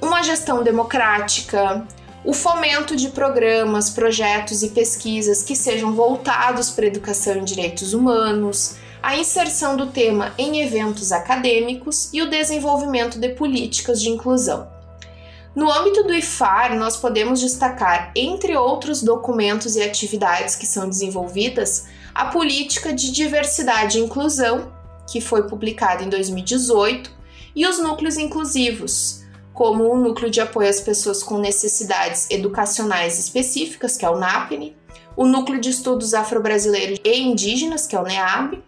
uma 0.00 0.22
gestão 0.22 0.62
democrática, 0.62 1.86
o 2.28 2.34
fomento 2.34 2.94
de 2.94 3.08
programas, 3.08 3.88
projetos 3.88 4.62
e 4.62 4.68
pesquisas 4.68 5.42
que 5.42 5.56
sejam 5.56 5.94
voltados 5.94 6.68
para 6.68 6.84
a 6.84 6.88
educação 6.88 7.36
em 7.36 7.42
direitos 7.42 7.94
humanos, 7.94 8.74
a 9.02 9.16
inserção 9.16 9.78
do 9.78 9.86
tema 9.86 10.34
em 10.36 10.60
eventos 10.60 11.10
acadêmicos 11.10 12.10
e 12.12 12.20
o 12.20 12.28
desenvolvimento 12.28 13.18
de 13.18 13.30
políticas 13.30 13.98
de 13.98 14.10
inclusão. 14.10 14.68
No 15.56 15.72
âmbito 15.72 16.02
do 16.02 16.12
IFAR, 16.12 16.76
nós 16.76 16.98
podemos 16.98 17.40
destacar, 17.40 18.12
entre 18.14 18.54
outros 18.54 19.02
documentos 19.02 19.74
e 19.74 19.82
atividades 19.82 20.54
que 20.54 20.66
são 20.66 20.86
desenvolvidas, 20.86 21.86
a 22.14 22.26
Política 22.26 22.92
de 22.92 23.10
Diversidade 23.10 23.98
e 23.98 24.02
Inclusão, 24.02 24.70
que 25.10 25.22
foi 25.22 25.44
publicada 25.48 26.04
em 26.04 26.10
2018, 26.10 27.10
e 27.56 27.66
os 27.66 27.78
núcleos 27.78 28.18
inclusivos, 28.18 29.24
como 29.58 29.92
o 29.92 29.98
Núcleo 29.98 30.30
de 30.30 30.40
Apoio 30.40 30.68
às 30.68 30.80
Pessoas 30.80 31.20
com 31.20 31.36
Necessidades 31.36 32.30
Educacionais 32.30 33.18
Específicas, 33.18 33.96
que 33.96 34.06
é 34.06 34.08
o 34.08 34.16
NAPNE, 34.16 34.76
o 35.16 35.26
Núcleo 35.26 35.60
de 35.60 35.68
Estudos 35.68 36.14
Afro-Brasileiros 36.14 37.00
e 37.02 37.18
Indígenas, 37.18 37.84
que 37.84 37.96
é 37.96 38.00
o 38.00 38.04
NEAB, 38.04 38.62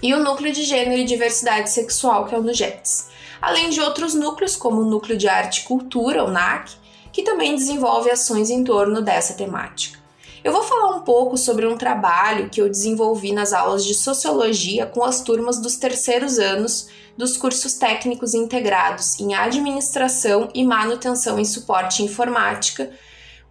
e 0.00 0.14
o 0.14 0.22
Núcleo 0.22 0.52
de 0.52 0.62
Gênero 0.62 1.00
e 1.00 1.04
Diversidade 1.04 1.70
Sexual, 1.70 2.26
que 2.26 2.36
é 2.36 2.38
o 2.38 2.42
NUGETS, 2.44 3.08
além 3.42 3.68
de 3.70 3.80
outros 3.80 4.14
núcleos, 4.14 4.54
como 4.54 4.80
o 4.80 4.88
Núcleo 4.88 5.18
de 5.18 5.26
Arte 5.26 5.62
e 5.62 5.64
Cultura, 5.64 6.22
o 6.22 6.30
NAC, 6.30 6.70
que 7.12 7.24
também 7.24 7.56
desenvolve 7.56 8.08
ações 8.08 8.48
em 8.48 8.62
torno 8.62 9.02
dessa 9.02 9.34
temática. 9.34 9.97
Eu 10.48 10.52
vou 10.52 10.62
falar 10.62 10.96
um 10.96 11.00
pouco 11.00 11.36
sobre 11.36 11.66
um 11.66 11.76
trabalho 11.76 12.48
que 12.48 12.58
eu 12.58 12.70
desenvolvi 12.70 13.32
nas 13.32 13.52
aulas 13.52 13.84
de 13.84 13.92
sociologia 13.92 14.86
com 14.86 15.04
as 15.04 15.20
turmas 15.20 15.60
dos 15.60 15.76
terceiros 15.76 16.38
anos 16.38 16.88
dos 17.18 17.36
cursos 17.36 17.74
técnicos 17.74 18.32
integrados 18.32 19.20
em 19.20 19.34
administração 19.34 20.48
e 20.54 20.64
manutenção 20.64 21.38
em 21.38 21.44
suporte 21.44 22.02
informática, 22.02 22.90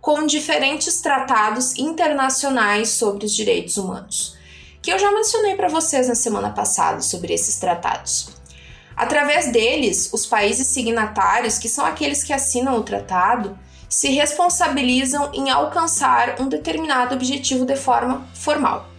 com 0.02 0.26
diferentes 0.26 1.00
tratados 1.00 1.78
internacionais 1.78 2.90
sobre 2.90 3.28
os 3.28 3.36
direitos 3.36 3.78
humanos, 3.78 4.36
que 4.82 4.92
eu 4.92 4.98
já 4.98 5.12
mencionei 5.12 5.54
para 5.54 5.68
vocês 5.68 6.08
na 6.08 6.16
semana 6.16 6.50
passada 6.50 7.02
sobre 7.02 7.32
esses 7.32 7.60
tratados. 7.60 8.30
Através 8.96 9.52
deles, 9.52 10.12
os 10.12 10.26
países 10.26 10.66
signatários, 10.66 11.60
que 11.60 11.70
são 11.70 11.86
aqueles 11.86 12.24
que 12.24 12.34
assinam 12.34 12.76
o 12.76 12.82
tratado, 12.82 13.56
se 13.90 14.10
responsabilizam 14.10 15.32
em 15.34 15.50
alcançar 15.50 16.42
um 16.42 16.48
determinado 16.48 17.16
objetivo 17.16 17.66
de 17.66 17.76
forma 17.76 18.28
formal. 18.34 18.90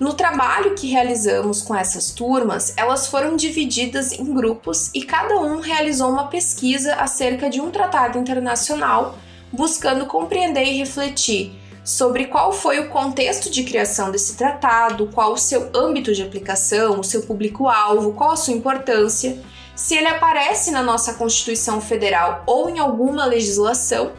No 0.00 0.14
trabalho 0.14 0.76
que 0.76 0.86
realizamos 0.86 1.60
com 1.60 1.74
essas 1.74 2.12
turmas, 2.12 2.72
elas 2.76 3.08
foram 3.08 3.34
divididas 3.34 4.12
em 4.12 4.32
grupos 4.32 4.90
e 4.94 5.02
cada 5.02 5.36
um 5.40 5.58
realizou 5.58 6.08
uma 6.08 6.28
pesquisa 6.28 6.94
acerca 6.94 7.50
de 7.50 7.60
um 7.60 7.70
tratado 7.70 8.16
internacional, 8.16 9.18
buscando 9.52 10.06
compreender 10.06 10.64
e 10.64 10.78
refletir 10.78 11.52
sobre 11.84 12.26
qual 12.26 12.52
foi 12.52 12.78
o 12.78 12.90
contexto 12.90 13.50
de 13.50 13.64
criação 13.64 14.10
desse 14.10 14.36
tratado, 14.36 15.08
qual 15.08 15.32
o 15.32 15.38
seu 15.38 15.70
âmbito 15.74 16.12
de 16.12 16.22
aplicação, 16.22 17.00
o 17.00 17.04
seu 17.04 17.22
público-alvo, 17.22 18.12
qual 18.12 18.32
a 18.32 18.36
sua 18.36 18.54
importância, 18.54 19.38
se 19.78 19.94
ele 19.94 20.08
aparece 20.08 20.72
na 20.72 20.82
nossa 20.82 21.14
Constituição 21.14 21.80
Federal 21.80 22.42
ou 22.44 22.68
em 22.68 22.80
alguma 22.80 23.24
legislação, 23.24 24.10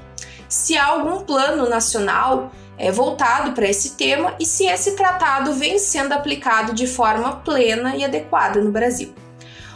se 0.48 0.78
há 0.78 0.86
algum 0.86 1.20
plano 1.26 1.68
nacional 1.68 2.50
é, 2.78 2.90
voltado 2.94 3.52
para 3.52 3.68
esse 3.68 3.92
tema 3.92 4.34
e 4.40 4.46
se 4.46 4.66
esse 4.66 4.94
tratado 4.94 5.54
vem 5.54 5.78
sendo 5.78 6.14
aplicado 6.14 6.74
de 6.74 6.88
forma 6.88 7.36
plena 7.44 7.94
e 7.98 8.06
adequada 8.06 8.62
no 8.62 8.72
Brasil. 8.72 9.14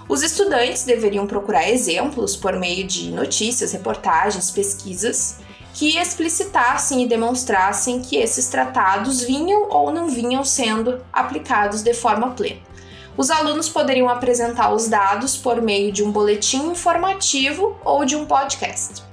Os 0.07 0.23
estudantes 0.23 0.85
deveriam 0.85 1.27
procurar 1.27 1.69
exemplos 1.69 2.33
por 2.33 2.53
meio 2.53 2.87
de 2.87 3.11
notícias, 3.11 3.73
reportagens, 3.73 4.49
pesquisas 4.51 5.39
que 5.73 5.97
explicitassem 5.97 7.03
e 7.03 7.09
demonstrassem 7.09 8.01
que 8.01 8.15
esses 8.15 8.47
tratados 8.47 9.21
vinham 9.21 9.67
ou 9.69 9.91
não 9.91 10.07
vinham 10.07 10.45
sendo 10.45 11.01
aplicados 11.11 11.81
de 11.81 11.93
forma 11.93 12.31
plena. 12.31 12.72
Os 13.15 13.29
alunos 13.29 13.69
poderiam 13.69 14.09
apresentar 14.09 14.73
os 14.73 14.87
dados 14.87 15.37
por 15.37 15.61
meio 15.61 15.91
de 15.91 16.03
um 16.03 16.11
boletim 16.11 16.71
informativo 16.71 17.77
ou 17.85 18.03
de 18.05 18.15
um 18.15 18.25
podcast. 18.25 19.03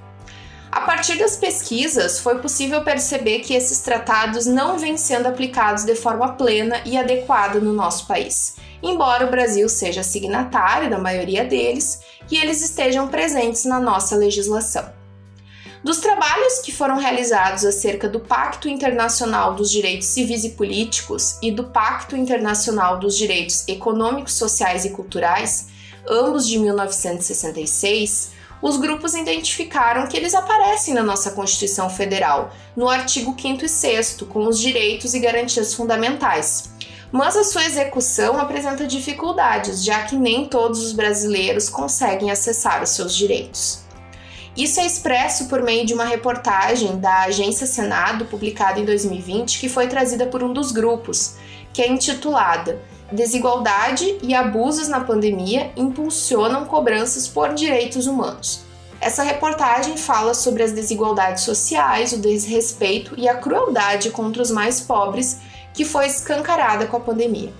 A 0.71 0.81
partir 0.81 1.17
das 1.17 1.35
pesquisas, 1.35 2.19
foi 2.19 2.39
possível 2.39 2.81
perceber 2.83 3.39
que 3.39 3.53
esses 3.53 3.81
tratados 3.81 4.45
não 4.45 4.79
vêm 4.79 4.97
sendo 4.97 5.27
aplicados 5.27 5.83
de 5.83 5.95
forma 5.95 6.33
plena 6.33 6.81
e 6.85 6.97
adequada 6.97 7.59
no 7.59 7.73
nosso 7.73 8.07
país, 8.07 8.55
embora 8.81 9.27
o 9.27 9.29
Brasil 9.29 9.67
seja 9.69 10.01
signatário 10.01 10.89
da 10.89 10.97
maioria 10.97 11.43
deles 11.43 11.99
e 12.31 12.37
eles 12.37 12.61
estejam 12.63 13.07
presentes 13.07 13.65
na 13.65 13.79
nossa 13.79 14.15
legislação. 14.15 15.00
Dos 15.83 15.97
trabalhos 15.97 16.59
que 16.59 16.71
foram 16.71 16.97
realizados 16.97 17.65
acerca 17.65 18.07
do 18.07 18.19
Pacto 18.19 18.69
Internacional 18.69 19.55
dos 19.55 19.71
Direitos 19.71 20.07
Civis 20.09 20.43
e 20.43 20.51
Políticos 20.51 21.37
e 21.41 21.51
do 21.51 21.63
Pacto 21.63 22.15
Internacional 22.15 22.99
dos 22.99 23.17
Direitos 23.17 23.67
Econômicos, 23.67 24.33
Sociais 24.33 24.85
e 24.85 24.91
Culturais, 24.91 25.69
ambos 26.07 26.47
de 26.47 26.59
1966, 26.59 28.29
os 28.61 28.77
grupos 28.77 29.15
identificaram 29.15 30.05
que 30.05 30.15
eles 30.15 30.35
aparecem 30.35 30.93
na 30.93 31.01
nossa 31.01 31.31
Constituição 31.31 31.89
Federal, 31.89 32.53
no 32.75 32.87
artigo 32.87 33.35
5 33.35 33.65
e 33.65 33.69
6, 33.69 34.17
com 34.29 34.45
os 34.45 34.59
direitos 34.59 35.15
e 35.15 35.19
garantias 35.19 35.73
fundamentais. 35.73 36.69
Mas 37.11 37.35
a 37.35 37.43
sua 37.43 37.65
execução 37.65 38.39
apresenta 38.39 38.85
dificuldades, 38.85 39.83
já 39.83 40.03
que 40.03 40.15
nem 40.15 40.47
todos 40.47 40.79
os 40.79 40.93
brasileiros 40.93 41.69
conseguem 41.69 42.29
acessar 42.29 42.83
os 42.83 42.91
seus 42.91 43.15
direitos. 43.15 43.80
Isso 44.55 44.79
é 44.79 44.85
expresso 44.85 45.47
por 45.47 45.61
meio 45.61 45.85
de 45.85 45.93
uma 45.93 46.05
reportagem 46.05 46.99
da 46.99 47.23
Agência 47.23 47.65
Senado, 47.65 48.25
publicada 48.25 48.79
em 48.79 48.85
2020, 48.85 49.59
que 49.59 49.69
foi 49.69 49.87
trazida 49.87 50.25
por 50.25 50.43
um 50.43 50.51
dos 50.51 50.71
grupos, 50.71 51.35
que 51.73 51.81
é 51.81 51.87
intitulada 51.87 52.79
desigualdade 53.11 54.17
e 54.21 54.33
abusos 54.33 54.87
na 54.87 55.01
pandemia 55.01 55.71
impulsionam 55.75 56.65
cobranças 56.65 57.27
por 57.27 57.53
direitos 57.53 58.07
humanos. 58.07 58.61
Essa 58.99 59.23
reportagem 59.23 59.97
fala 59.97 60.33
sobre 60.33 60.63
as 60.63 60.71
desigualdades 60.71 61.43
sociais, 61.43 62.13
o 62.13 62.19
desrespeito 62.19 63.15
e 63.17 63.27
a 63.27 63.35
crueldade 63.35 64.11
contra 64.11 64.41
os 64.41 64.51
mais 64.51 64.79
pobres 64.79 65.39
que 65.73 65.83
foi 65.83 66.05
escancarada 66.05 66.85
com 66.85 66.97
a 66.97 66.99
pandemia. 66.99 67.51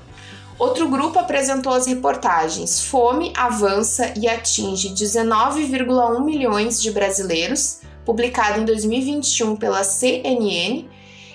Outro 0.61 0.87
grupo 0.87 1.17
apresentou 1.17 1.73
as 1.73 1.87
reportagens 1.87 2.81
Fome 2.81 3.33
avança 3.35 4.13
e 4.15 4.27
atinge 4.27 4.89
19,1 4.89 6.23
milhões 6.23 6.79
de 6.79 6.91
brasileiros, 6.91 7.79
publicado 8.05 8.59
em 8.59 8.65
2021 8.65 9.55
pela 9.55 9.83
CNN, 9.83 10.85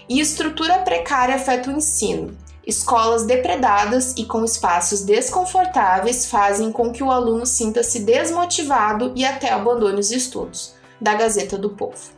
e 0.09 0.21
Estrutura 0.21 0.79
precária 0.79 1.35
afeta 1.35 1.69
o 1.69 1.77
ensino, 1.77 2.39
Escolas 2.65 3.25
depredadas 3.25 4.15
e 4.17 4.25
com 4.25 4.45
espaços 4.45 5.03
desconfortáveis 5.03 6.31
fazem 6.31 6.71
com 6.71 6.93
que 6.93 7.03
o 7.03 7.11
aluno 7.11 7.45
sinta-se 7.45 8.05
desmotivado 8.05 9.11
e 9.17 9.25
até 9.25 9.51
abandone 9.51 9.99
os 9.99 10.13
estudos. 10.13 10.77
Da 11.01 11.15
Gazeta 11.15 11.59
do 11.59 11.71
Povo. 11.71 12.16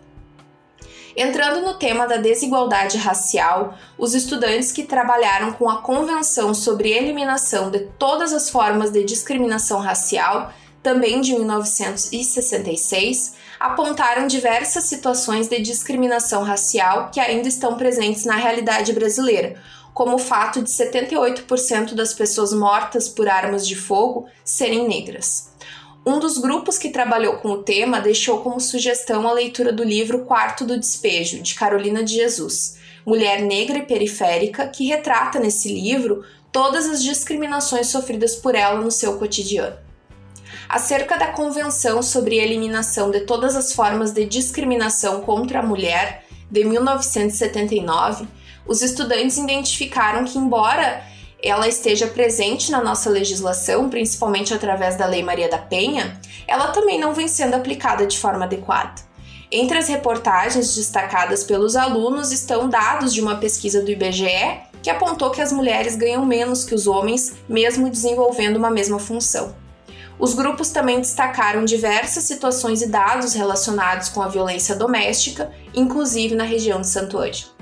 Entrando 1.20 1.62
no 1.62 1.74
tema 1.74 2.06
da 2.06 2.16
desigualdade 2.16 2.96
racial, 2.96 3.76
os 3.98 4.14
estudantes 4.14 4.70
que 4.70 4.84
trabalharam 4.84 5.52
com 5.52 5.68
a 5.68 5.82
Convenção 5.82 6.54
sobre 6.54 6.92
Eliminação 6.92 7.72
de 7.72 7.80
Todas 7.98 8.32
as 8.32 8.48
Formas 8.48 8.92
de 8.92 9.02
Discriminação 9.02 9.80
Racial, 9.80 10.52
também 10.80 11.20
de 11.20 11.32
1966, 11.32 13.34
apontaram 13.58 14.28
diversas 14.28 14.84
situações 14.84 15.48
de 15.48 15.60
discriminação 15.60 16.44
racial 16.44 17.10
que 17.10 17.18
ainda 17.18 17.48
estão 17.48 17.74
presentes 17.74 18.24
na 18.24 18.36
realidade 18.36 18.92
brasileira, 18.92 19.60
como 19.92 20.14
o 20.14 20.20
fato 20.20 20.62
de 20.62 20.70
78% 20.70 21.94
das 21.94 22.14
pessoas 22.14 22.52
mortas 22.52 23.08
por 23.08 23.28
armas 23.28 23.66
de 23.66 23.74
fogo 23.74 24.28
serem 24.44 24.86
negras. 24.86 25.47
Um 26.08 26.18
dos 26.18 26.38
grupos 26.38 26.78
que 26.78 26.88
trabalhou 26.88 27.34
com 27.34 27.50
o 27.50 27.62
tema 27.62 28.00
deixou 28.00 28.38
como 28.40 28.58
sugestão 28.58 29.28
a 29.28 29.32
leitura 29.34 29.70
do 29.70 29.84
livro 29.84 30.24
Quarto 30.24 30.64
do 30.64 30.80
Despejo, 30.80 31.42
de 31.42 31.54
Carolina 31.54 32.02
de 32.02 32.14
Jesus, 32.14 32.78
mulher 33.04 33.42
negra 33.42 33.76
e 33.76 33.82
periférica, 33.82 34.66
que 34.68 34.86
retrata 34.86 35.38
nesse 35.38 35.68
livro 35.68 36.24
todas 36.50 36.88
as 36.88 37.02
discriminações 37.02 37.88
sofridas 37.88 38.34
por 38.34 38.54
ela 38.54 38.80
no 38.80 38.90
seu 38.90 39.18
cotidiano. 39.18 39.76
Acerca 40.66 41.18
da 41.18 41.26
Convenção 41.26 42.02
sobre 42.02 42.40
a 42.40 42.42
Eliminação 42.42 43.10
de 43.10 43.20
Todas 43.26 43.54
as 43.54 43.74
Formas 43.74 44.10
de 44.10 44.24
Discriminação 44.24 45.20
contra 45.20 45.58
a 45.58 45.62
Mulher, 45.62 46.24
de 46.50 46.64
1979, 46.64 48.26
os 48.66 48.80
estudantes 48.80 49.36
identificaram 49.36 50.24
que, 50.24 50.38
embora 50.38 51.04
ela 51.42 51.68
esteja 51.68 52.06
presente 52.06 52.70
na 52.70 52.82
nossa 52.82 53.08
legislação, 53.08 53.88
principalmente 53.88 54.52
através 54.52 54.96
da 54.96 55.06
Lei 55.06 55.22
Maria 55.22 55.48
da 55.48 55.58
Penha, 55.58 56.20
ela 56.46 56.68
também 56.68 56.98
não 56.98 57.14
vem 57.14 57.28
sendo 57.28 57.54
aplicada 57.54 58.06
de 58.06 58.18
forma 58.18 58.44
adequada. 58.44 59.06
Entre 59.50 59.78
as 59.78 59.88
reportagens 59.88 60.74
destacadas 60.74 61.44
pelos 61.44 61.74
alunos 61.74 62.32
estão 62.32 62.68
dados 62.68 63.14
de 63.14 63.20
uma 63.20 63.36
pesquisa 63.36 63.80
do 63.80 63.90
IBGE 63.90 64.60
que 64.82 64.90
apontou 64.90 65.30
que 65.30 65.40
as 65.40 65.52
mulheres 65.52 65.96
ganham 65.96 66.24
menos 66.24 66.64
que 66.64 66.74
os 66.74 66.86
homens, 66.86 67.34
mesmo 67.48 67.90
desenvolvendo 67.90 68.56
uma 68.56 68.70
mesma 68.70 68.98
função. 68.98 69.54
Os 70.18 70.34
grupos 70.34 70.70
também 70.70 71.00
destacaram 71.00 71.64
diversas 71.64 72.24
situações 72.24 72.82
e 72.82 72.88
dados 72.88 73.34
relacionados 73.34 74.08
com 74.08 74.20
a 74.20 74.28
violência 74.28 74.74
doméstica, 74.74 75.50
inclusive 75.72 76.34
na 76.34 76.44
região 76.44 76.80
de 76.80 76.88
Santo 76.88 77.18
Ângelo. 77.18 77.57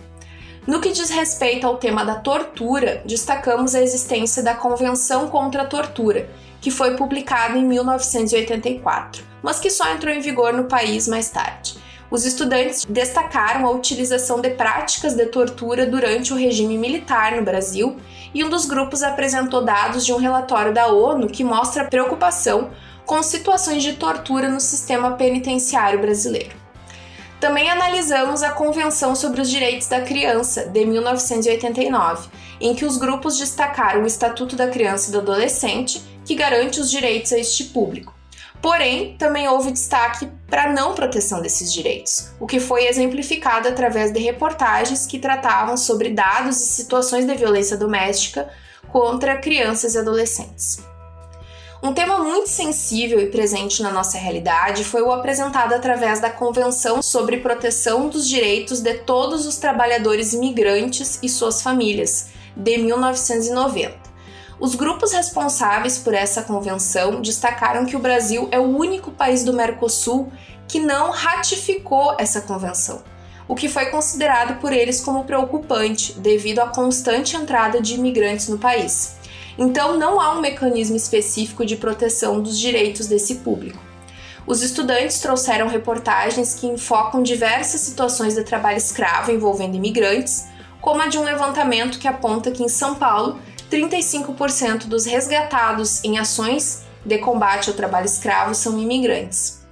No 0.66 0.80
que 0.80 0.90
diz 0.90 1.10
respeito 1.10 1.64
ao 1.64 1.76
tema 1.76 2.04
da 2.04 2.16
tortura, 2.16 3.00
destacamos 3.06 3.72
a 3.76 3.80
existência 3.80 4.42
da 4.42 4.52
Convenção 4.52 5.28
contra 5.28 5.62
a 5.62 5.66
Tortura, 5.66 6.28
que 6.60 6.72
foi 6.72 6.96
publicada 6.96 7.56
em 7.56 7.64
1984, 7.64 9.22
mas 9.40 9.60
que 9.60 9.70
só 9.70 9.88
entrou 9.92 10.12
em 10.12 10.18
vigor 10.18 10.52
no 10.52 10.64
país 10.64 11.06
mais 11.06 11.30
tarde. 11.30 11.78
Os 12.10 12.24
estudantes 12.24 12.84
destacaram 12.84 13.64
a 13.64 13.70
utilização 13.70 14.40
de 14.40 14.50
práticas 14.50 15.14
de 15.14 15.26
tortura 15.26 15.86
durante 15.86 16.32
o 16.32 16.36
regime 16.36 16.76
militar 16.76 17.36
no 17.36 17.42
Brasil, 17.42 17.96
e 18.34 18.42
um 18.42 18.50
dos 18.50 18.66
grupos 18.66 19.04
apresentou 19.04 19.64
dados 19.64 20.04
de 20.04 20.12
um 20.12 20.18
relatório 20.18 20.74
da 20.74 20.88
ONU 20.88 21.28
que 21.28 21.44
mostra 21.44 21.84
preocupação 21.84 22.70
com 23.04 23.22
situações 23.22 23.84
de 23.84 23.92
tortura 23.92 24.48
no 24.48 24.58
sistema 24.58 25.12
penitenciário 25.12 26.00
brasileiro. 26.00 26.65
Também 27.40 27.68
analisamos 27.70 28.42
a 28.42 28.50
Convenção 28.50 29.14
sobre 29.14 29.42
os 29.42 29.50
Direitos 29.50 29.88
da 29.88 30.00
Criança, 30.00 30.64
de 30.66 30.86
1989, 30.86 32.28
em 32.60 32.74
que 32.74 32.84
os 32.84 32.96
grupos 32.96 33.36
destacaram 33.36 34.02
o 34.02 34.06
Estatuto 34.06 34.56
da 34.56 34.68
Criança 34.68 35.10
e 35.10 35.12
do 35.12 35.18
Adolescente, 35.18 36.02
que 36.24 36.34
garante 36.34 36.80
os 36.80 36.90
direitos 36.90 37.32
a 37.32 37.38
este 37.38 37.64
público. 37.64 38.14
Porém, 38.62 39.16
também 39.18 39.46
houve 39.46 39.70
destaque 39.70 40.26
para 40.48 40.64
a 40.64 40.72
não 40.72 40.94
proteção 40.94 41.42
desses 41.42 41.70
direitos, 41.70 42.30
o 42.40 42.46
que 42.46 42.58
foi 42.58 42.86
exemplificado 42.86 43.68
através 43.68 44.12
de 44.12 44.18
reportagens 44.18 45.06
que 45.06 45.18
tratavam 45.18 45.76
sobre 45.76 46.08
dados 46.08 46.60
e 46.60 46.66
situações 46.66 47.26
de 47.26 47.34
violência 47.34 47.76
doméstica 47.76 48.48
contra 48.90 49.36
crianças 49.36 49.94
e 49.94 49.98
adolescentes. 49.98 50.78
Um 51.86 51.94
tema 51.94 52.18
muito 52.18 52.48
sensível 52.48 53.20
e 53.20 53.26
presente 53.26 53.80
na 53.80 53.92
nossa 53.92 54.18
realidade 54.18 54.82
foi 54.82 55.02
o 55.02 55.12
apresentado 55.12 55.72
através 55.72 56.18
da 56.18 56.28
Convenção 56.28 57.00
sobre 57.00 57.36
Proteção 57.36 58.08
dos 58.08 58.28
Direitos 58.28 58.80
de 58.80 58.94
Todos 58.94 59.46
os 59.46 59.56
Trabalhadores 59.56 60.32
Imigrantes 60.32 61.16
e 61.22 61.28
Suas 61.28 61.62
Famílias, 61.62 62.30
de 62.56 62.76
1990. 62.78 63.94
Os 64.58 64.74
grupos 64.74 65.12
responsáveis 65.12 65.96
por 65.96 66.12
essa 66.12 66.42
convenção 66.42 67.22
destacaram 67.22 67.86
que 67.86 67.94
o 67.94 68.00
Brasil 68.00 68.48
é 68.50 68.58
o 68.58 68.76
único 68.76 69.12
país 69.12 69.44
do 69.44 69.52
Mercosul 69.52 70.32
que 70.66 70.80
não 70.80 71.12
ratificou 71.12 72.16
essa 72.18 72.40
convenção, 72.40 73.00
o 73.46 73.54
que 73.54 73.68
foi 73.68 73.86
considerado 73.90 74.60
por 74.60 74.72
eles 74.72 75.00
como 75.00 75.22
preocupante 75.22 76.14
devido 76.14 76.58
à 76.58 76.66
constante 76.66 77.36
entrada 77.36 77.80
de 77.80 77.94
imigrantes 77.94 78.48
no 78.48 78.58
país. 78.58 79.15
Então, 79.58 79.98
não 79.98 80.20
há 80.20 80.32
um 80.36 80.40
mecanismo 80.40 80.96
específico 80.96 81.64
de 81.64 81.76
proteção 81.76 82.42
dos 82.42 82.58
direitos 82.58 83.06
desse 83.06 83.36
público. 83.36 83.78
Os 84.46 84.62
estudantes 84.62 85.18
trouxeram 85.18 85.66
reportagens 85.66 86.54
que 86.54 86.66
enfocam 86.66 87.22
diversas 87.22 87.80
situações 87.80 88.34
de 88.34 88.44
trabalho 88.44 88.76
escravo 88.76 89.32
envolvendo 89.32 89.76
imigrantes, 89.76 90.46
como 90.80 91.02
a 91.02 91.08
de 91.08 91.18
um 91.18 91.24
levantamento 91.24 91.98
que 91.98 92.06
aponta 92.06 92.52
que 92.52 92.62
em 92.62 92.68
São 92.68 92.94
Paulo 92.94 93.40
35% 93.70 94.86
dos 94.86 95.04
resgatados 95.04 96.04
em 96.04 96.18
ações 96.18 96.84
de 97.04 97.18
combate 97.18 97.68
ao 97.68 97.74
trabalho 97.74 98.06
escravo 98.06 98.54
são 98.54 98.78
imigrantes. 98.78 99.66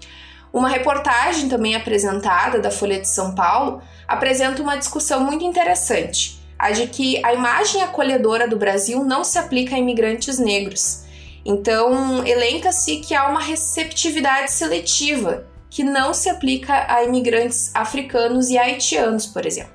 Uma 0.53 0.69
reportagem 0.69 1.49
também 1.49 1.75
apresentada 1.75 2.61
da 2.61 2.71
Folha 2.71 3.01
de 3.01 3.09
São 3.09 3.35
Paulo 3.35 3.83
apresenta 4.07 4.63
uma 4.63 4.77
discussão 4.77 5.21
muito 5.21 5.45
interessante, 5.45 6.41
a 6.59 6.71
de 6.71 6.87
que 6.87 7.25
a 7.25 7.35
imagem 7.35 7.83
acolhedora 7.83 8.49
do 8.49 8.57
Brasil 8.57 9.05
não 9.05 9.25
se 9.25 9.39
aplica 9.39 9.77
a 9.77 9.79
imigrantes 9.79 10.39
negros. 10.39 11.05
Então, 11.45 12.27
elenca-se 12.27 12.99
que 12.99 13.15
há 13.15 13.29
uma 13.29 13.41
receptividade 13.41 14.51
seletiva 14.51 15.47
que 15.69 15.83
não 15.83 16.15
se 16.15 16.29
aplica 16.31 16.87
a 16.89 17.03
imigrantes 17.05 17.71
africanos 17.75 18.49
e 18.49 18.57
haitianos, 18.57 19.27
por 19.27 19.45
exemplo. 19.45 19.75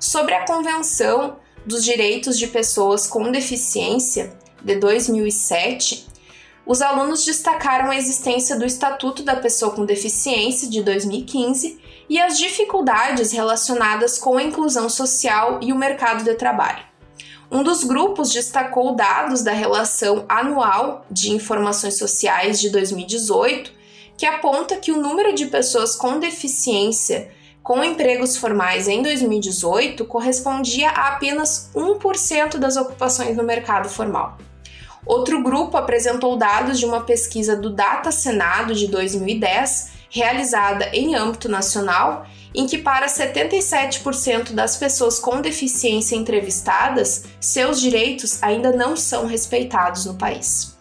Sobre 0.00 0.34
a 0.34 0.44
convenção 0.44 1.36
dos 1.64 1.84
Direitos 1.84 2.38
de 2.38 2.46
Pessoas 2.46 3.06
com 3.06 3.30
Deficiência, 3.30 4.36
de 4.64 4.76
2007, 4.76 6.06
os 6.64 6.80
alunos 6.80 7.24
destacaram 7.24 7.90
a 7.90 7.96
existência 7.96 8.56
do 8.56 8.64
Estatuto 8.64 9.22
da 9.22 9.36
Pessoa 9.36 9.72
com 9.72 9.84
Deficiência, 9.84 10.68
de 10.68 10.82
2015, 10.82 11.80
e 12.12 12.20
as 12.20 12.36
dificuldades 12.36 13.32
relacionadas 13.32 14.18
com 14.18 14.36
a 14.36 14.42
inclusão 14.42 14.86
social 14.90 15.58
e 15.62 15.72
o 15.72 15.78
mercado 15.78 16.22
de 16.22 16.34
trabalho. 16.34 16.84
Um 17.50 17.62
dos 17.62 17.84
grupos 17.84 18.30
destacou 18.30 18.94
dados 18.94 19.42
da 19.42 19.52
relação 19.52 20.26
anual 20.28 21.06
de 21.10 21.32
informações 21.32 21.96
sociais 21.96 22.60
de 22.60 22.68
2018, 22.68 23.72
que 24.14 24.26
aponta 24.26 24.76
que 24.76 24.92
o 24.92 25.00
número 25.00 25.34
de 25.34 25.46
pessoas 25.46 25.96
com 25.96 26.18
deficiência 26.18 27.30
com 27.62 27.82
empregos 27.82 28.36
formais 28.36 28.88
em 28.88 29.02
2018 29.02 30.04
correspondia 30.04 30.90
a 30.90 31.14
apenas 31.14 31.70
1% 31.74 32.58
das 32.58 32.76
ocupações 32.76 33.34
no 33.34 33.42
mercado 33.42 33.88
formal. 33.88 34.36
Outro 35.06 35.42
grupo 35.42 35.78
apresentou 35.78 36.36
dados 36.36 36.78
de 36.78 36.84
uma 36.84 37.00
pesquisa 37.00 37.56
do 37.56 37.70
Data 37.70 38.12
Senado 38.12 38.74
de 38.74 38.86
2010, 38.86 39.91
realizada 40.12 40.90
em 40.92 41.14
âmbito 41.14 41.48
nacional, 41.48 42.26
em 42.54 42.66
que 42.66 42.76
para 42.76 43.06
77% 43.06 44.52
das 44.52 44.76
pessoas 44.76 45.18
com 45.18 45.40
deficiência 45.40 46.14
entrevistadas, 46.14 47.24
seus 47.40 47.80
direitos 47.80 48.42
ainda 48.42 48.70
não 48.70 48.94
são 48.94 49.26
respeitados 49.26 50.04
no 50.04 50.14
país. 50.14 50.76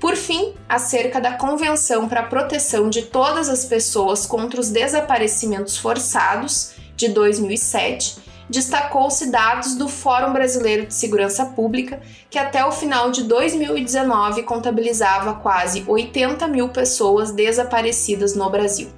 Por 0.00 0.16
fim, 0.16 0.54
acerca 0.66 1.20
da 1.20 1.34
Convenção 1.34 2.08
para 2.08 2.20
a 2.20 2.26
Proteção 2.26 2.88
de 2.88 3.02
Todas 3.02 3.50
as 3.50 3.66
Pessoas 3.66 4.24
contra 4.24 4.58
os 4.58 4.70
Desaparecimentos 4.70 5.76
Forçados, 5.76 6.72
de 6.96 7.08
2007, 7.08 8.16
destacou-se 8.48 9.30
dados 9.30 9.74
do 9.74 9.88
Fórum 9.88 10.32
Brasileiro 10.32 10.86
de 10.86 10.94
Segurança 10.94 11.46
Pública, 11.46 12.00
que 12.30 12.38
até 12.38 12.64
o 12.64 12.72
final 12.72 13.10
de 13.10 13.24
2019 13.24 14.42
contabilizava 14.42 15.34
quase 15.34 15.84
80 15.86 16.46
mil 16.48 16.68
pessoas 16.68 17.30
desaparecidas 17.30 18.34
no 18.34 18.48
Brasil. 18.50 18.90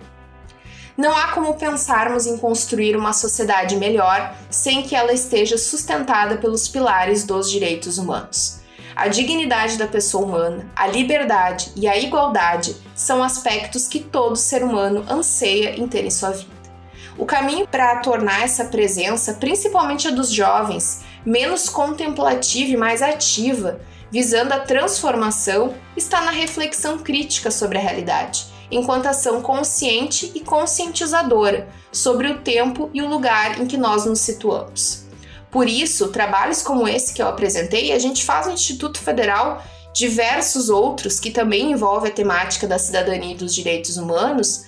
Não 0.97 1.17
há 1.17 1.29
como 1.29 1.55
pensarmos 1.55 2.25
em 2.25 2.37
construir 2.37 2.97
uma 2.97 3.13
sociedade 3.13 3.77
melhor 3.77 4.35
sem 4.49 4.83
que 4.83 4.95
ela 4.95 5.13
esteja 5.13 5.59
sustentada 5.59 6.37
pelos 6.37 6.69
pilares 6.69 7.25
dos 7.25 7.51
direitos 7.51 7.99
humanos. 7.99 8.61
A 8.95 9.09
dignidade 9.09 9.77
da 9.77 9.89
pessoa 9.89 10.25
humana, 10.25 10.71
a 10.77 10.87
liberdade 10.87 11.73
e 11.75 11.89
a 11.89 11.99
igualdade 11.99 12.77
são 12.95 13.25
aspectos 13.25 13.89
que 13.89 13.99
todo 13.99 14.37
ser 14.37 14.63
humano 14.63 15.05
anseia 15.11 15.75
em 15.77 15.89
ter 15.89 16.05
em 16.05 16.11
sua 16.11 16.31
vida. 16.31 16.54
O 17.17 17.25
caminho 17.25 17.67
para 17.67 17.97
tornar 17.97 18.43
essa 18.43 18.65
presença, 18.65 19.35
principalmente 19.35 20.09
a 20.09 20.11
dos 20.11 20.31
jovens, 20.31 21.03
menos 21.25 21.69
contemplativa 21.69 22.73
e 22.73 22.77
mais 22.77 23.03
ativa, 23.03 23.81
visando 24.11 24.53
a 24.53 24.61
transformação, 24.61 25.75
está 25.97 26.21
na 26.23 26.31
reflexão 26.31 26.99
crítica 26.99 27.51
sobre 27.51 27.79
a 27.79 27.81
realidade, 27.81 28.47
enquanto 28.71 29.07
ação 29.07 29.41
consciente 29.41 30.33
e 30.35 30.41
conscientizadora 30.41 31.69
sobre 31.93 32.29
o 32.29 32.39
tempo 32.39 32.91
e 32.93 33.01
o 33.01 33.09
lugar 33.09 33.61
em 33.61 33.67
que 33.67 33.77
nós 33.77 34.05
nos 34.05 34.21
situamos. 34.21 35.05
Por 35.51 35.69
isso, 35.69 36.09
trabalhos 36.09 36.63
como 36.63 36.89
esse 36.89 37.15
que 37.15 37.23
eu 37.23 37.29
apresentei, 37.29 37.93
a 37.93 37.99
gente 37.99 38.25
faz 38.25 38.49
no 38.49 38.55
Instituto 38.55 38.99
Federal 38.99 39.63
diversos 39.95 40.69
outros 40.69 41.21
que 41.21 41.31
também 41.31 41.71
envolvem 41.71 42.11
a 42.11 42.15
temática 42.15 42.67
da 42.67 42.77
cidadania 42.77 43.35
e 43.35 43.39
dos 43.39 43.55
direitos 43.55 43.97
humanos. 43.97 44.65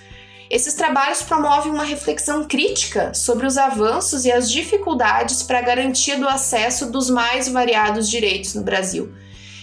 Esses 0.49 0.75
trabalhos 0.75 1.23
promovem 1.23 1.73
uma 1.73 1.85
reflexão 1.85 2.45
crítica 2.45 3.13
sobre 3.13 3.47
os 3.47 3.59
avanços 3.59 4.25
e 4.25 4.31
as 4.31 4.51
dificuldades 4.51 5.43
para 5.43 5.59
a 5.59 5.63
garantia 5.63 6.17
do 6.19 6.29
acesso 6.29 6.91
dos 6.91 7.11
mais 7.11 7.49
variados 7.49 8.09
direitos 8.09 8.55
no 8.55 8.63
Brasil. 8.63 9.13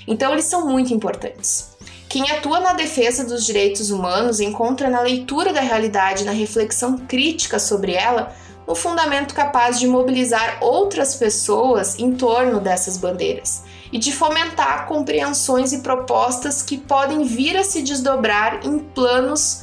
Então, 0.05 0.33
eles 0.33 0.45
são 0.45 0.67
muito 0.67 0.93
importantes. 0.93 1.71
Quem 2.09 2.29
atua 2.29 2.59
na 2.59 2.73
defesa 2.73 3.23
dos 3.23 3.45
direitos 3.45 3.89
humanos 3.89 4.41
encontra 4.41 4.89
na 4.89 4.99
leitura 4.99 5.53
da 5.53 5.61
realidade, 5.61 6.25
na 6.25 6.31
reflexão 6.33 6.97
crítica 6.97 7.57
sobre 7.57 7.93
ela, 7.93 8.35
um 8.67 8.75
fundamento 8.75 9.33
capaz 9.33 9.79
de 9.79 9.87
mobilizar 9.87 10.57
outras 10.61 11.15
pessoas 11.15 11.97
em 11.97 12.13
torno 12.13 12.59
dessas 12.59 12.97
bandeiras 12.97 13.63
e 13.91 13.97
de 13.97 14.11
fomentar 14.11 14.85
compreensões 14.85 15.73
e 15.73 15.79
propostas 15.79 16.61
que 16.61 16.77
podem 16.77 17.23
vir 17.23 17.57
a 17.57 17.63
se 17.63 17.81
desdobrar 17.81 18.65
em 18.65 18.79
planos 18.79 19.62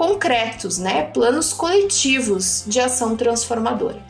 concretos, 0.00 0.78
né? 0.78 1.02
Planos 1.02 1.52
coletivos 1.52 2.64
de 2.66 2.80
ação 2.80 3.18
transformadora. 3.18 4.02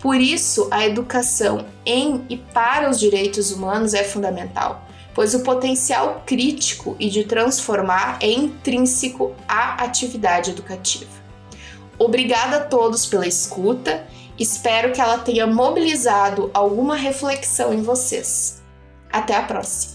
Por 0.00 0.14
isso, 0.20 0.68
a 0.70 0.86
educação 0.86 1.66
em 1.84 2.24
e 2.28 2.36
para 2.36 2.88
os 2.88 3.00
direitos 3.00 3.50
humanos 3.50 3.94
é 3.94 4.04
fundamental, 4.04 4.86
pois 5.12 5.34
o 5.34 5.40
potencial 5.40 6.22
crítico 6.24 6.94
e 7.00 7.10
de 7.10 7.24
transformar 7.24 8.16
é 8.20 8.30
intrínseco 8.30 9.34
à 9.48 9.82
atividade 9.82 10.52
educativa. 10.52 11.10
Obrigada 11.98 12.58
a 12.58 12.64
todos 12.64 13.04
pela 13.04 13.26
escuta. 13.26 14.06
Espero 14.38 14.92
que 14.92 15.00
ela 15.00 15.18
tenha 15.18 15.48
mobilizado 15.48 16.48
alguma 16.54 16.94
reflexão 16.94 17.74
em 17.74 17.82
vocês. 17.82 18.62
Até 19.10 19.34
a 19.34 19.42
próxima! 19.42 19.93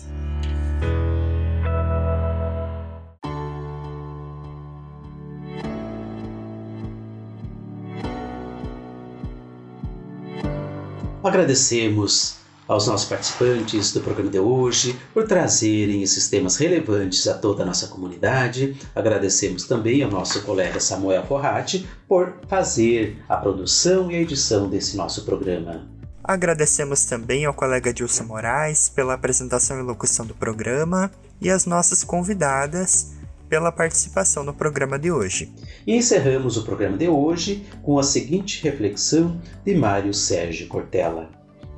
Agradecemos 11.29 12.37
aos 12.67 12.87
nossos 12.87 13.07
participantes 13.07 13.93
do 13.93 14.01
programa 14.01 14.31
de 14.31 14.39
hoje 14.39 14.99
por 15.13 15.27
trazerem 15.27 16.01
esses 16.01 16.27
temas 16.27 16.57
relevantes 16.57 17.27
a 17.27 17.35
toda 17.35 17.61
a 17.61 17.65
nossa 17.67 17.87
comunidade. 17.87 18.75
Agradecemos 18.95 19.65
também 19.65 20.01
ao 20.01 20.09
nosso 20.09 20.41
colega 20.41 20.79
Samuel 20.79 21.23
Forratti 21.27 21.87
por 22.07 22.33
fazer 22.47 23.23
a 23.29 23.37
produção 23.37 24.11
e 24.11 24.15
a 24.15 24.21
edição 24.21 24.67
desse 24.67 24.97
nosso 24.97 25.23
programa. 25.23 25.87
Agradecemos 26.23 27.05
também 27.05 27.45
ao 27.45 27.53
colega 27.53 27.93
Dilson 27.93 28.23
Moraes 28.23 28.89
pela 28.89 29.13
apresentação 29.13 29.79
e 29.79 29.83
locução 29.83 30.25
do 30.25 30.33
programa 30.33 31.11
e 31.39 31.51
às 31.51 31.67
nossas 31.67 32.03
convidadas 32.03 33.18
pela 33.49 33.71
participação 33.71 34.43
no 34.43 34.53
programa 34.53 34.99
de 34.99 35.12
hoje. 35.12 35.51
E 35.85 35.95
encerramos 35.95 36.55
o 36.55 36.63
programa 36.63 36.97
de 36.97 37.09
hoje 37.09 37.65
com 37.81 37.97
a 37.97 38.03
seguinte 38.03 38.63
reflexão 38.63 39.41
de 39.65 39.73
Mário 39.75 40.13
Sérgio 40.13 40.67
Cortella. 40.67 41.29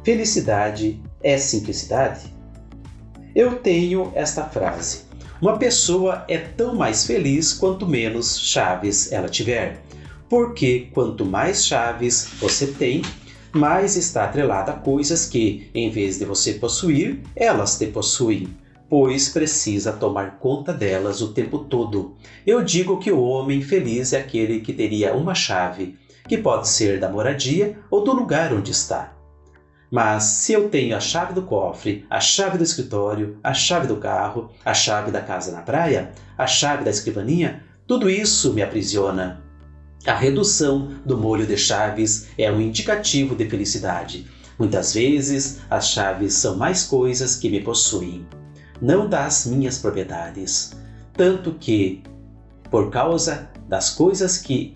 Felicidade 0.04 1.02
é 1.24 1.38
simplicidade? 1.38 2.34
Eu 3.34 3.56
tenho 3.56 4.12
esta 4.14 4.44
frase: 4.44 5.04
Uma 5.42 5.58
pessoa 5.58 6.26
é 6.28 6.38
tão 6.38 6.76
mais 6.76 7.06
feliz 7.06 7.54
quanto 7.54 7.88
menos 7.88 8.40
chaves 8.40 9.12
ela 9.12 9.30
tiver. 9.30 9.82
Porque 10.30 10.88
quanto 10.94 11.26
mais 11.26 11.66
chaves 11.66 12.30
você 12.40 12.68
tem, 12.68 13.02
mais 13.54 13.96
está 13.96 14.26
atrelada 14.26 14.72
a 14.72 14.76
coisas 14.76 15.26
que, 15.26 15.70
em 15.74 15.90
vez 15.90 16.18
de 16.18 16.26
você 16.26 16.54
possuir, 16.54 17.22
elas 17.36 17.78
te 17.78 17.88
possuem. 17.88 18.48
Pois 18.92 19.30
precisa 19.30 19.94
tomar 19.94 20.38
conta 20.38 20.74
delas 20.74 21.22
o 21.22 21.32
tempo 21.32 21.60
todo. 21.60 22.18
Eu 22.46 22.62
digo 22.62 23.00
que 23.00 23.10
o 23.10 23.22
homem 23.22 23.62
feliz 23.62 24.12
é 24.12 24.20
aquele 24.20 24.60
que 24.60 24.74
teria 24.74 25.16
uma 25.16 25.34
chave, 25.34 25.98
que 26.28 26.38
pode 26.38 26.68
ser 26.68 27.00
da 27.00 27.08
moradia 27.08 27.80
ou 27.90 28.04
do 28.04 28.12
lugar 28.12 28.52
onde 28.52 28.72
está. 28.72 29.14
Mas 29.90 30.24
se 30.24 30.52
eu 30.52 30.68
tenho 30.68 30.94
a 30.94 31.00
chave 31.00 31.34
do 31.34 31.44
cofre, 31.44 32.06
a 32.10 32.20
chave 32.20 32.58
do 32.58 32.66
escritório, 32.66 33.38
a 33.42 33.54
chave 33.54 33.88
do 33.88 33.96
carro, 33.96 34.52
a 34.66 34.74
chave 34.74 35.10
da 35.10 35.22
casa 35.22 35.54
na 35.54 35.62
praia, 35.62 36.12
a 36.38 36.46
chave 36.46 36.84
da 36.84 36.92
escrivaninha, 36.92 37.64
tudo 37.88 38.10
isso 38.10 38.54
me 38.54 38.62
aprisiona. 38.62 39.42
A 40.06 40.14
redução 40.14 41.00
do 41.06 41.18
molho 41.18 41.48
de 41.48 41.56
chaves 41.56 42.28
é 42.38 42.52
um 42.52 42.60
indicativo 42.60 43.38
de 43.38 43.50
felicidade. 43.50 44.28
Muitas 44.60 44.94
vezes 44.94 45.62
as 45.70 45.88
chaves 45.88 46.34
são 46.34 46.58
mais 46.58 46.84
coisas 46.84 47.38
que 47.38 47.50
me 47.50 47.62
possuem 47.62 48.28
não 48.82 49.08
das 49.08 49.46
minhas 49.46 49.78
propriedades. 49.78 50.72
Tanto 51.14 51.54
que, 51.54 52.02
por 52.70 52.90
causa 52.90 53.50
das 53.68 53.92
coisas 53.92 54.38
que 54.38 54.76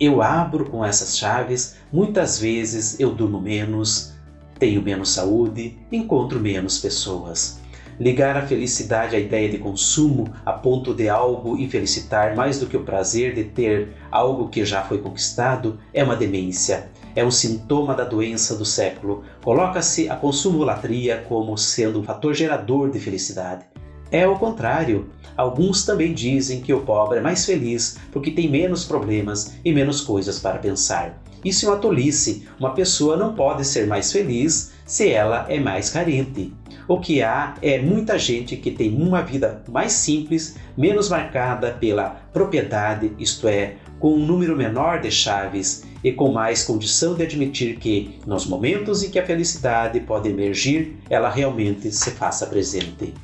eu 0.00 0.22
abro 0.22 0.64
com 0.70 0.84
essas 0.84 1.16
chaves, 1.18 1.76
muitas 1.92 2.38
vezes 2.38 2.98
eu 2.98 3.14
durmo 3.14 3.40
menos, 3.40 4.12
tenho 4.58 4.80
menos 4.80 5.10
saúde, 5.10 5.76
encontro 5.92 6.40
menos 6.40 6.78
pessoas. 6.78 7.60
Ligar 8.00 8.36
a 8.36 8.46
felicidade 8.46 9.14
à 9.14 9.18
ideia 9.18 9.48
de 9.50 9.58
consumo 9.58 10.32
a 10.46 10.52
ponto 10.52 10.94
de 10.94 11.08
algo 11.08 11.58
infelicitar 11.58 12.34
mais 12.34 12.58
do 12.58 12.66
que 12.66 12.76
o 12.76 12.84
prazer 12.84 13.34
de 13.34 13.44
ter 13.44 13.94
algo 14.10 14.48
que 14.48 14.64
já 14.64 14.82
foi 14.82 14.98
conquistado 14.98 15.78
é 15.92 16.02
uma 16.02 16.16
demência 16.16 16.90
é 17.14 17.24
um 17.24 17.30
sintoma 17.30 17.94
da 17.94 18.04
doença 18.04 18.56
do 18.56 18.64
século. 18.64 19.22
Coloca-se 19.42 20.08
a 20.08 20.16
consumolatria 20.16 21.24
como 21.28 21.56
sendo 21.56 22.00
um 22.00 22.04
fator 22.04 22.34
gerador 22.34 22.90
de 22.90 22.98
felicidade. 22.98 23.64
É 24.10 24.26
o 24.26 24.38
contrário. 24.38 25.08
Alguns 25.36 25.84
também 25.84 26.12
dizem 26.12 26.60
que 26.60 26.72
o 26.72 26.82
pobre 26.82 27.18
é 27.18 27.22
mais 27.22 27.44
feliz 27.46 27.98
porque 28.10 28.30
tem 28.30 28.50
menos 28.50 28.84
problemas 28.84 29.54
e 29.64 29.72
menos 29.72 30.02
coisas 30.02 30.38
para 30.38 30.58
pensar. 30.58 31.22
Isso 31.44 31.66
é 31.66 31.70
uma 31.70 31.78
tolice. 31.78 32.46
Uma 32.58 32.74
pessoa 32.74 33.16
não 33.16 33.34
pode 33.34 33.64
ser 33.64 33.86
mais 33.86 34.12
feliz 34.12 34.72
se 34.84 35.10
ela 35.10 35.46
é 35.48 35.58
mais 35.58 35.90
carente. 35.90 36.52
O 36.86 37.00
que 37.00 37.22
há 37.22 37.54
é 37.62 37.80
muita 37.80 38.18
gente 38.18 38.56
que 38.56 38.70
tem 38.70 38.94
uma 38.94 39.22
vida 39.22 39.62
mais 39.68 39.92
simples, 39.92 40.56
menos 40.76 41.08
marcada 41.08 41.72
pela 41.72 42.10
propriedade, 42.32 43.12
isto 43.18 43.48
é, 43.48 43.76
com 44.02 44.14
um 44.14 44.26
número 44.26 44.56
menor 44.56 45.00
de 45.00 45.12
chaves 45.12 45.84
e 46.02 46.10
com 46.10 46.32
mais 46.32 46.64
condição 46.64 47.14
de 47.14 47.22
admitir 47.22 47.76
que, 47.76 48.18
nos 48.26 48.44
momentos 48.44 49.04
em 49.04 49.10
que 49.10 49.18
a 49.20 49.24
felicidade 49.24 50.00
pode 50.00 50.28
emergir, 50.28 50.96
ela 51.08 51.30
realmente 51.30 51.92
se 51.92 52.10
faça 52.10 52.48
presente. 52.48 53.14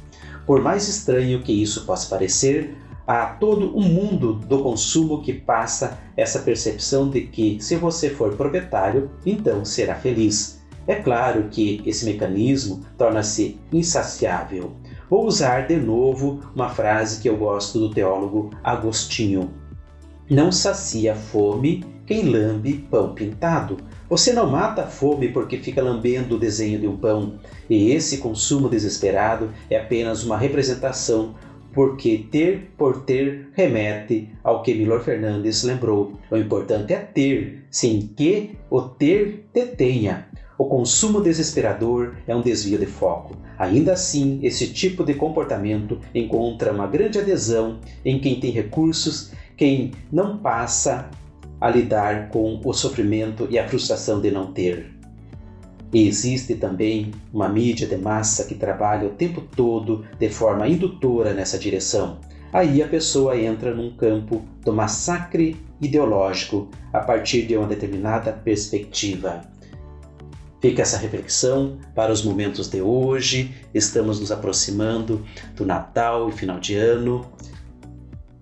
Por 0.46 0.62
mais 0.62 0.86
estranho 0.86 1.42
que 1.42 1.52
isso 1.52 1.84
possa 1.84 2.08
parecer, 2.08 2.76
há 3.04 3.26
todo 3.26 3.76
um 3.76 3.82
mundo 3.82 4.34
do 4.34 4.60
consumo 4.60 5.20
que 5.20 5.32
passa 5.32 5.98
essa 6.16 6.38
percepção 6.38 7.10
de 7.10 7.22
que, 7.22 7.58
se 7.60 7.74
você 7.74 8.08
for 8.08 8.36
proprietário, 8.36 9.10
então 9.26 9.64
será 9.64 9.96
feliz. 9.96 10.62
É 10.86 10.94
claro 10.94 11.48
que 11.50 11.82
esse 11.84 12.04
mecanismo 12.04 12.84
torna-se 12.96 13.58
insaciável. 13.72 14.76
Vou 15.10 15.26
usar 15.26 15.66
de 15.66 15.76
novo 15.76 16.38
uma 16.54 16.68
frase 16.68 17.20
que 17.20 17.28
eu 17.28 17.36
gosto 17.36 17.80
do 17.80 17.90
teólogo 17.90 18.50
Agostinho. 18.62 19.50
Não 20.30 20.52
sacia 20.52 21.12
a 21.12 21.16
fome 21.16 21.82
quem 22.04 22.28
lambe 22.28 22.86
pão 22.90 23.14
pintado. 23.14 23.78
Você 24.10 24.30
não 24.30 24.50
mata 24.50 24.82
a 24.82 24.86
fome 24.86 25.28
porque 25.28 25.56
fica 25.56 25.82
lambendo 25.82 26.36
o 26.36 26.38
desenho 26.38 26.78
de 26.78 26.86
um 26.86 26.98
pão, 26.98 27.38
e 27.68 27.92
esse 27.92 28.18
consumo 28.18 28.68
desesperado 28.68 29.50
é 29.70 29.78
apenas 29.78 30.24
uma 30.24 30.36
representação, 30.36 31.34
porque 31.72 32.26
ter 32.30 32.72
por 32.76 33.04
ter 33.04 33.48
remete 33.54 34.30
ao 34.44 34.62
que 34.62 34.74
Milor 34.74 35.00
Fernandes 35.00 35.62
lembrou. 35.62 36.18
O 36.30 36.36
importante 36.36 36.92
é 36.92 36.98
ter, 36.98 37.64
sem 37.70 38.00
que 38.00 38.50
o 38.70 38.82
ter 38.82 39.46
detenha. 39.54 40.28
O 40.58 40.64
consumo 40.64 41.20
desesperador 41.20 42.16
é 42.26 42.34
um 42.34 42.42
desvio 42.42 42.78
de 42.78 42.86
foco. 42.86 43.36
Ainda 43.56 43.92
assim, 43.92 44.40
esse 44.42 44.66
tipo 44.72 45.04
de 45.04 45.14
comportamento 45.14 46.00
encontra 46.12 46.72
uma 46.72 46.88
grande 46.88 47.18
adesão 47.18 47.78
em 48.04 48.18
quem 48.18 48.40
tem 48.40 48.50
recursos 48.50 49.30
quem 49.58 49.90
não 50.10 50.38
passa 50.38 51.10
a 51.60 51.68
lidar 51.68 52.28
com 52.28 52.60
o 52.64 52.72
sofrimento 52.72 53.48
e 53.50 53.58
a 53.58 53.68
frustração 53.68 54.20
de 54.20 54.30
não 54.30 54.52
ter. 54.52 54.94
E 55.92 56.06
existe 56.06 56.54
também 56.54 57.10
uma 57.32 57.48
mídia 57.48 57.86
de 57.86 57.96
massa 57.96 58.44
que 58.44 58.54
trabalha 58.54 59.08
o 59.08 59.14
tempo 59.14 59.40
todo 59.40 60.04
de 60.18 60.28
forma 60.28 60.68
indutora 60.68 61.34
nessa 61.34 61.58
direção. 61.58 62.18
Aí 62.52 62.80
a 62.82 62.86
pessoa 62.86 63.36
entra 63.36 63.74
num 63.74 63.90
campo 63.90 64.42
do 64.64 64.72
massacre 64.72 65.56
ideológico 65.80 66.68
a 66.92 67.00
partir 67.00 67.42
de 67.42 67.56
uma 67.56 67.66
determinada 67.66 68.32
perspectiva. 68.32 69.42
Fica 70.60 70.82
essa 70.82 70.98
reflexão 70.98 71.78
para 71.94 72.12
os 72.12 72.22
momentos 72.22 72.68
de 72.68 72.82
hoje. 72.82 73.54
Estamos 73.72 74.18
nos 74.18 74.32
aproximando 74.32 75.24
do 75.54 75.64
Natal 75.64 76.28
e 76.28 76.32
final 76.32 76.58
de 76.58 76.74
ano. 76.74 77.30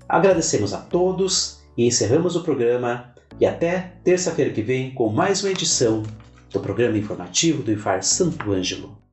Agradecemos 0.09 0.73
a 0.73 0.79
todos 0.79 1.61
e 1.77 1.87
encerramos 1.87 2.35
o 2.35 2.43
programa. 2.43 3.13
E 3.39 3.45
até 3.45 3.93
terça-feira 4.03 4.51
que 4.51 4.63
vem 4.63 4.95
com 4.95 5.11
mais 5.11 5.43
uma 5.43 5.51
edição 5.51 6.03
do 6.51 6.61
programa 6.61 6.97
informativo 6.97 7.63
do 7.63 7.71
IFAR 7.71 8.03
Santo 8.03 8.51
Ângelo. 8.51 9.06